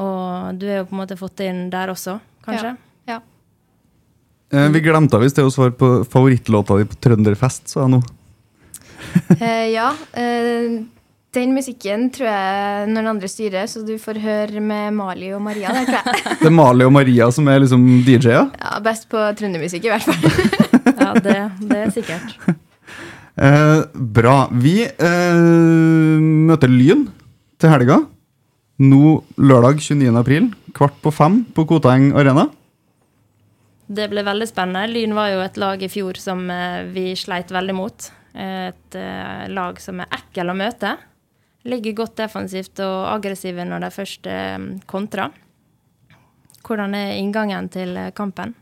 [0.00, 2.16] Og du har jo på en måte fått inn der også,
[2.46, 2.74] kanskje?
[3.10, 3.20] Ja.
[4.50, 8.00] Eh, Vi glemte visst det å svare på favorittlåta di på Trønderfest, sa jeg nå.
[9.38, 9.92] Eh, ja.
[10.12, 10.80] Eh,
[11.36, 15.70] den musikken tror jeg noen andre styrer, så du får høre med Mali og Maria
[15.74, 16.24] der, tror jeg.
[16.40, 18.48] Det er Mali og Maria som er liksom DJ-er.
[18.58, 20.18] Ja, Best på trøndermusikk, i hvert fall.
[21.00, 21.36] Ja, det,
[21.70, 22.34] det er sikkert.
[23.40, 24.50] Eh, bra.
[24.52, 27.06] Vi eh, møter Lyn
[27.62, 27.96] til helga.
[28.84, 30.10] Nå lørdag 29.
[30.18, 32.50] april, kvart på fem på Koteng Arena.
[33.88, 34.90] Det ble veldig spennende.
[34.92, 38.10] Lyn var jo et lag i fjor som eh, vi sleit veldig mot.
[38.34, 40.98] Et eh, lag som er ekkel å møte.
[41.68, 44.58] Ligger godt defensivt og aggressive når de først eh,
[44.88, 45.34] kontrer.
[46.64, 48.54] Hvordan er inngangen til eh, kampen?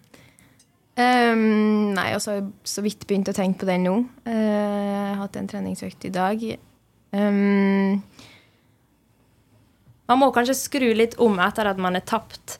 [0.99, 3.92] Um, nei, altså så vidt begynt å tenke på den nå.
[4.26, 6.42] Uh, jeg har hatt en treningsøkt i dag.
[7.14, 8.01] Um,
[10.11, 12.57] man må kanskje skru litt om etter at man har tapt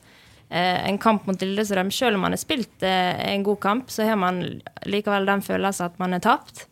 [0.53, 1.91] uh, en kamp mot Lillestrøm.
[1.91, 4.39] Selv om man har spilt uh, en god kamp, så har man
[4.87, 6.69] likevel den følelsen at man har tapt.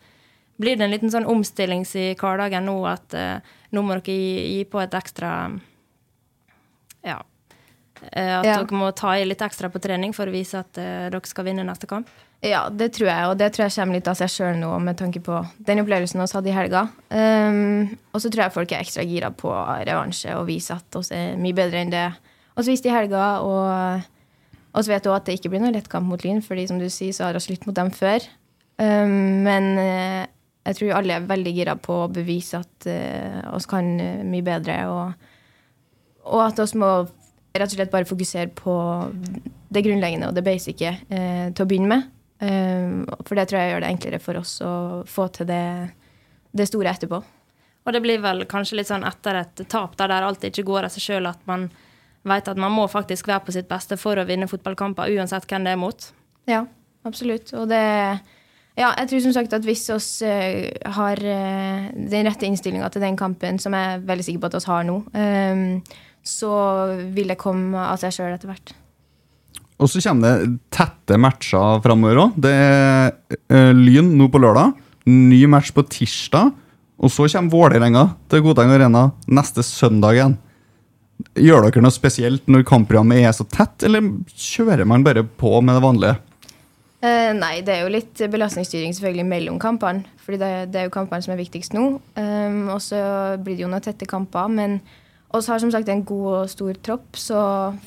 [0.58, 4.58] Blir det en liten sånn omstilling i hverdagen nå at eh, nå må dere gi,
[4.58, 5.32] gi på et ekstra
[7.06, 7.22] Ja.
[8.12, 8.56] Eh, at Ja.
[8.62, 11.46] dere må ta i litt ekstra på trening for å vise at uh, dere skal
[11.46, 12.10] vinne neste kamp?
[12.46, 14.98] Ja, det tror jeg, og det tror jeg kommer litt av seg sjøl nå, med
[15.00, 16.84] tanke på den opplevelsen vi hadde i helga.
[17.10, 19.50] Um, og så tror jeg folk er ekstra gira på
[19.90, 22.06] revansje og vise at vi er mye bedre enn det
[22.58, 23.40] vi viste i helga.
[23.42, 24.06] Og,
[24.70, 26.68] og så vet du også at det ikke blir noe lett kamp mot Lyn, fordi
[26.70, 28.22] som du sier, så har vi slutt mot dem før.
[28.78, 30.30] Um, men eh,
[30.68, 34.44] jeg tror alle er veldig gira på å bevise at uh, oss kan eh, mye
[34.44, 35.30] bedre, og,
[36.28, 36.90] og at oss må
[37.58, 38.76] rett og slett bare fokusere på
[39.74, 42.14] det grunnleggende og det basice uh, til å begynne med.
[42.44, 44.74] Uh, for det tror jeg gjør det enklere for oss å
[45.08, 45.64] få til det,
[46.52, 47.24] det store etterpå.
[47.88, 50.90] Og det blir vel kanskje litt sånn etter et tap der, der alt ikke går
[50.90, 51.70] av seg sjøl, at man
[52.28, 55.64] vet at man må faktisk være på sitt beste for å vinne fotballkamper, uansett hvem
[55.64, 56.10] det er mot.
[56.52, 56.66] Ja,
[57.08, 57.54] absolutt.
[57.56, 57.86] Og det
[58.78, 59.98] Ja, jeg tror som sagt at hvis vi
[60.30, 64.52] uh, har uh, den rette innstillinga til den kampen, som jeg er veldig sikker på
[64.52, 65.64] at vi har nå, um,
[66.22, 66.52] så
[67.16, 68.76] vil det komme av seg sjøl etter hvert.
[69.82, 72.38] Og så kommer det tette matcher framover òg.
[72.46, 73.12] Det er
[73.54, 74.78] uh, Lyn nå på lørdag.
[75.10, 76.54] Ny match på tirsdag.
[76.98, 80.38] Og så kommer Vålerenga til Koteng Arena neste søndag igjen.
[81.38, 84.06] Gjør dere noe spesielt når kampprogrammet er så tett, eller
[84.38, 86.18] kjører man bare på med det vanlige?
[86.98, 90.08] Eh, nei, det er jo litt belastningsstyring selvfølgelig mellom kampene.
[90.18, 91.84] fordi det, det er jo kampene som er viktigst nå.
[92.18, 93.00] Um, og så
[93.38, 94.50] blir det jo noen tette kamper.
[94.50, 94.80] Men
[95.30, 97.40] oss har som sagt en god og stor tropp, så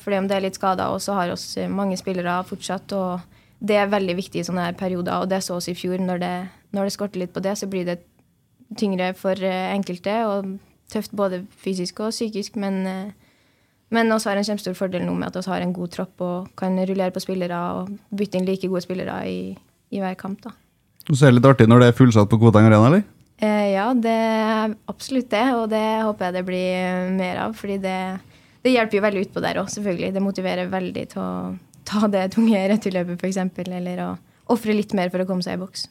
[0.03, 2.95] fordi om det er litt skader, og så har oss mange spillere fortsatt.
[2.95, 3.19] og
[3.59, 5.99] Det er veldig viktig i sånne her perioder, og det så oss i fjor.
[5.99, 6.35] Når det,
[6.71, 7.99] når det skorter litt på det, så blir det
[8.79, 10.21] tyngre for eh, enkelte.
[10.25, 10.57] og
[10.91, 13.20] Tøft både fysisk og psykisk, men eh,
[13.91, 16.51] men vi har en kjempestor fordel nå med at vi har en god tropp og
[16.59, 19.39] kan rullere på spillere og bytte inn like gode spillere i,
[19.91, 20.39] i hver kamp.
[20.45, 20.53] da.
[21.09, 23.03] Og så er det litt artig når det er fullsatt på Koteng Arena, eller?
[23.41, 27.55] Eh, ja, det er absolutt det, og det håper jeg det blir mer av.
[27.57, 27.99] fordi det,
[28.61, 30.11] det hjelper jo veldig utpå der òg, selvfølgelig.
[30.13, 31.31] Det motiverer veldig til å
[31.87, 34.11] ta det tunge returløpet, f.eks., eller å
[34.51, 35.87] ofre litt mer for å komme seg i boks.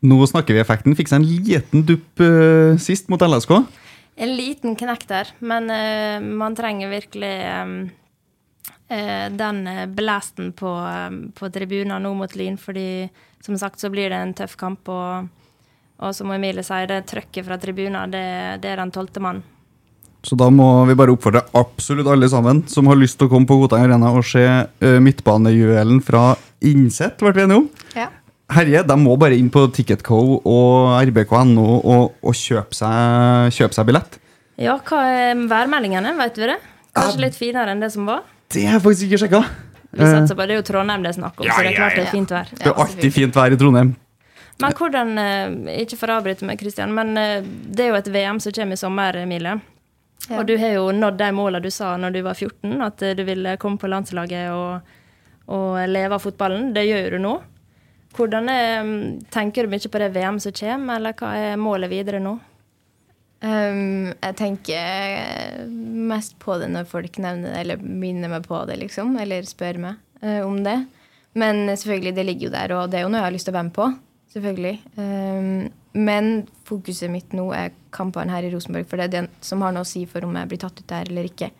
[0.00, 0.96] Nå snakker vi effekten.
[0.96, 3.52] Fikk seg en liten dupp uh, sist mot LSK.
[4.20, 7.32] En liten knekk der, men uh, man trenger virkelig
[7.64, 7.76] um,
[8.92, 9.62] uh, den
[9.96, 13.08] blæsten på, um, på tribunen nå mot Lyn, fordi
[13.40, 14.90] som sagt så blir det en tøff kamp.
[14.92, 15.30] Og,
[16.00, 18.26] og som Emilie sier, det trøkket fra tribunen, det,
[18.60, 19.46] det er den tolvte mannen.
[20.22, 23.48] Så da må vi bare oppfordre absolutt alle sammen som har lyst til å komme
[23.48, 27.70] på Godtang Arena og se uh, midtbanejuvelen fra Innsett, ble vi enige om.
[27.96, 28.10] Ja.
[28.50, 33.86] Herje, de må bare inn på Ticketco og rbk.no og, og kjøpe, seg, kjøpe seg
[33.86, 34.18] billett.
[34.60, 36.58] Ja, hva er værmeldingene, vet du det?
[36.96, 38.24] Kanskje litt finere enn det som var?
[38.50, 39.42] Det har jeg faktisk ikke sjekka.
[39.90, 41.74] Vi satser på, Det er jo Trondheim det er snakk om, Ja, så det er
[41.74, 42.50] ja, klart det er fint vær.
[42.54, 43.92] Det er alltid fint vær i Trondheim.
[44.60, 48.10] Men hvordan eh, Ikke for å avbryte meg, Kristian, men eh, det er jo et
[48.12, 49.56] VM som kommer i sommer, Emilie.
[50.26, 50.38] Ja.
[50.38, 53.14] Og du har jo nådd de målene du sa når du var 14, at eh,
[53.18, 54.92] du ville komme på landslaget og,
[55.50, 56.70] og leve av fotballen.
[56.76, 57.34] Det gjør du nå.
[58.16, 58.92] Hvordan er,
[59.30, 62.38] Tenker du mye på det VM som kommer, eller hva er målet videre nå?
[63.40, 68.76] Um, jeg tenker mest på det når folk nevner det, eller minner meg på det,
[68.82, 69.14] liksom.
[69.20, 70.76] Eller spør meg uh, om det.
[71.38, 73.54] Men selvfølgelig, det ligger jo der, og det er jo noe jeg har lyst til
[73.54, 73.88] å være med på.
[74.34, 74.76] Selvfølgelig.
[75.00, 76.30] Um, men
[76.68, 79.86] fokuset mitt nå er kampene her i Rosenborg, for det er det som har noe
[79.86, 81.50] å si for om jeg blir tatt ut der eller ikke.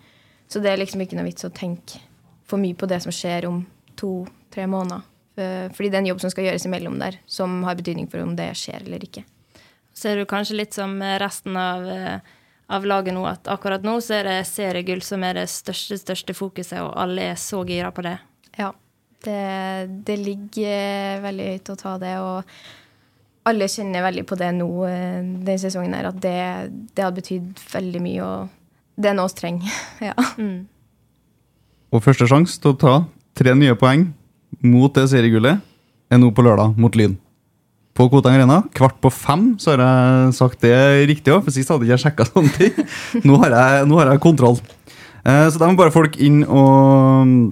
[0.50, 2.02] Så det er liksom ikke noe vits å tenke
[2.50, 3.62] for mye på det som skjer om
[3.98, 5.06] to-tre måneder.
[5.36, 8.22] For- Fordi det er en jobb som skal gjøres imellom der, som har betydning for
[8.24, 9.24] om det skjer eller ikke.
[9.94, 12.20] Så er du kanskje litt som resten av, eh,
[12.70, 16.34] av laget nå, at akkurat nå så er det seriegull som er det største, største
[16.34, 18.18] fokuset, og alle er så gira på det.
[18.58, 18.72] Ja.
[19.20, 22.44] Det, det ligger veldig høyt å ta det, og
[23.50, 26.36] alle kjenner veldig på det nå Den denne sesongen her, at det,
[26.94, 28.48] det har betydd veldig mye, og
[29.00, 29.76] det er noe vi trenger.
[30.08, 30.14] ja.
[31.90, 32.94] Og første sjanse til å ta
[33.36, 34.08] tre nye poeng
[34.64, 35.60] mot det seriegullet
[36.10, 37.16] er nå på lørdag mot Lyn.
[37.96, 38.60] På Koteng Arena.
[38.76, 40.74] Kvart på fem, så har jeg sagt det
[41.10, 42.92] riktig òg, for sist hadde ikke jeg sjekka sånne ting.
[43.26, 44.60] Nå har jeg, nå har jeg kontroll.
[45.24, 47.50] Eh, så da må bare folk inn og,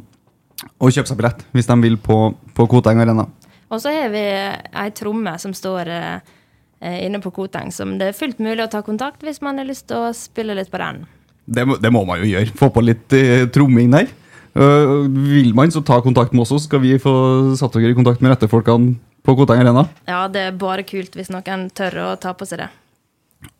[0.79, 2.21] og kjøpe seg billett hvis de vil på,
[2.57, 3.27] på Koteng Arena.
[3.69, 8.17] Og så har vi ei tromme som står eh, inne på Koteng, som det er
[8.17, 11.05] fullt mulig å ta kontakt hvis man har lyst til å spille litt på den.
[11.49, 12.55] Det må, det må man jo gjøre.
[12.57, 14.09] Få på litt eh, tromming der.
[14.57, 17.13] Øh, vil man så ta kontakt med oss, så skal vi få
[17.59, 18.97] satt dere i kontakt med rette folkene
[19.27, 19.85] på Koteng Arena.
[20.09, 22.71] Ja, det er bare kult hvis noen tør å ta på seg det.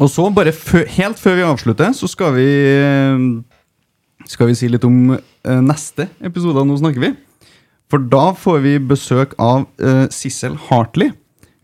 [0.01, 0.55] Og så, bare
[0.97, 2.49] helt før vi avslutter, så skal vi
[4.29, 7.13] Skal vi si litt om uh, neste episode av Nå snakker vi.
[7.89, 11.15] For da får vi besøk av uh, Sissel Hartley.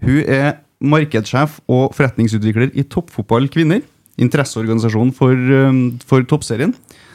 [0.04, 3.82] Hun er markedssjef og forretningsutvikler i Toppfotball kvinner.
[4.20, 6.74] Interesseorganisasjonen for, eh, for toppserien.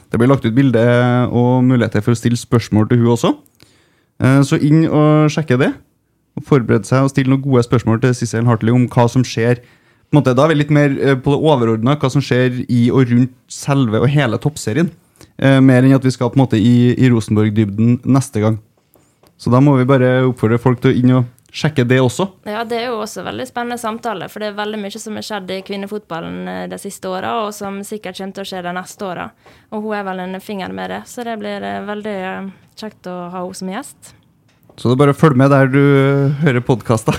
[0.10, 0.84] Det blir lagt ut bilde
[1.30, 3.34] og muligheter for å stille spørsmål til hun også.
[4.24, 5.74] Eh, så inn og sjekke det.
[6.38, 9.62] Og Forbered seg og stille noen gode spørsmål til Sissel Hartley om hva som skjer.
[10.10, 12.64] På en måte, da er vi litt mer eh, på det overordna, hva som skjer
[12.66, 14.90] i og rundt selve og hele toppserien.
[15.38, 18.58] Eh, mer enn at vi skal på en måte i, i Rosenborg-dybden neste gang.
[19.40, 22.28] Så da må vi bare oppfordre folk til å inn og sjekke det også.
[22.48, 25.26] Ja, det er jo også veldig spennende samtale, for det er veldig mye som har
[25.26, 28.76] skjedd i kvinnefotballen eh, de siste åra, og som sikkert kommer til å skje de
[28.78, 29.30] neste åra.
[29.74, 33.10] Og hun er vel en finger med det, så det blir eh, veldig eh, kjekt
[33.10, 34.16] å ha henne som gjest.
[34.80, 35.82] Så det er bare å følge med der du
[36.40, 37.18] hører podkaster.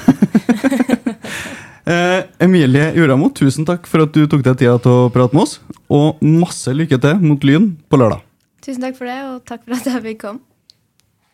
[1.93, 5.45] eh, Emilie Uramo, tusen takk for at du tok deg tida til å prate med
[5.45, 5.59] oss.
[5.93, 8.25] Og masse lykke til mot Lyn på lørdag.
[8.65, 10.50] Tusen takk for det, og takk for at jeg fikk komme.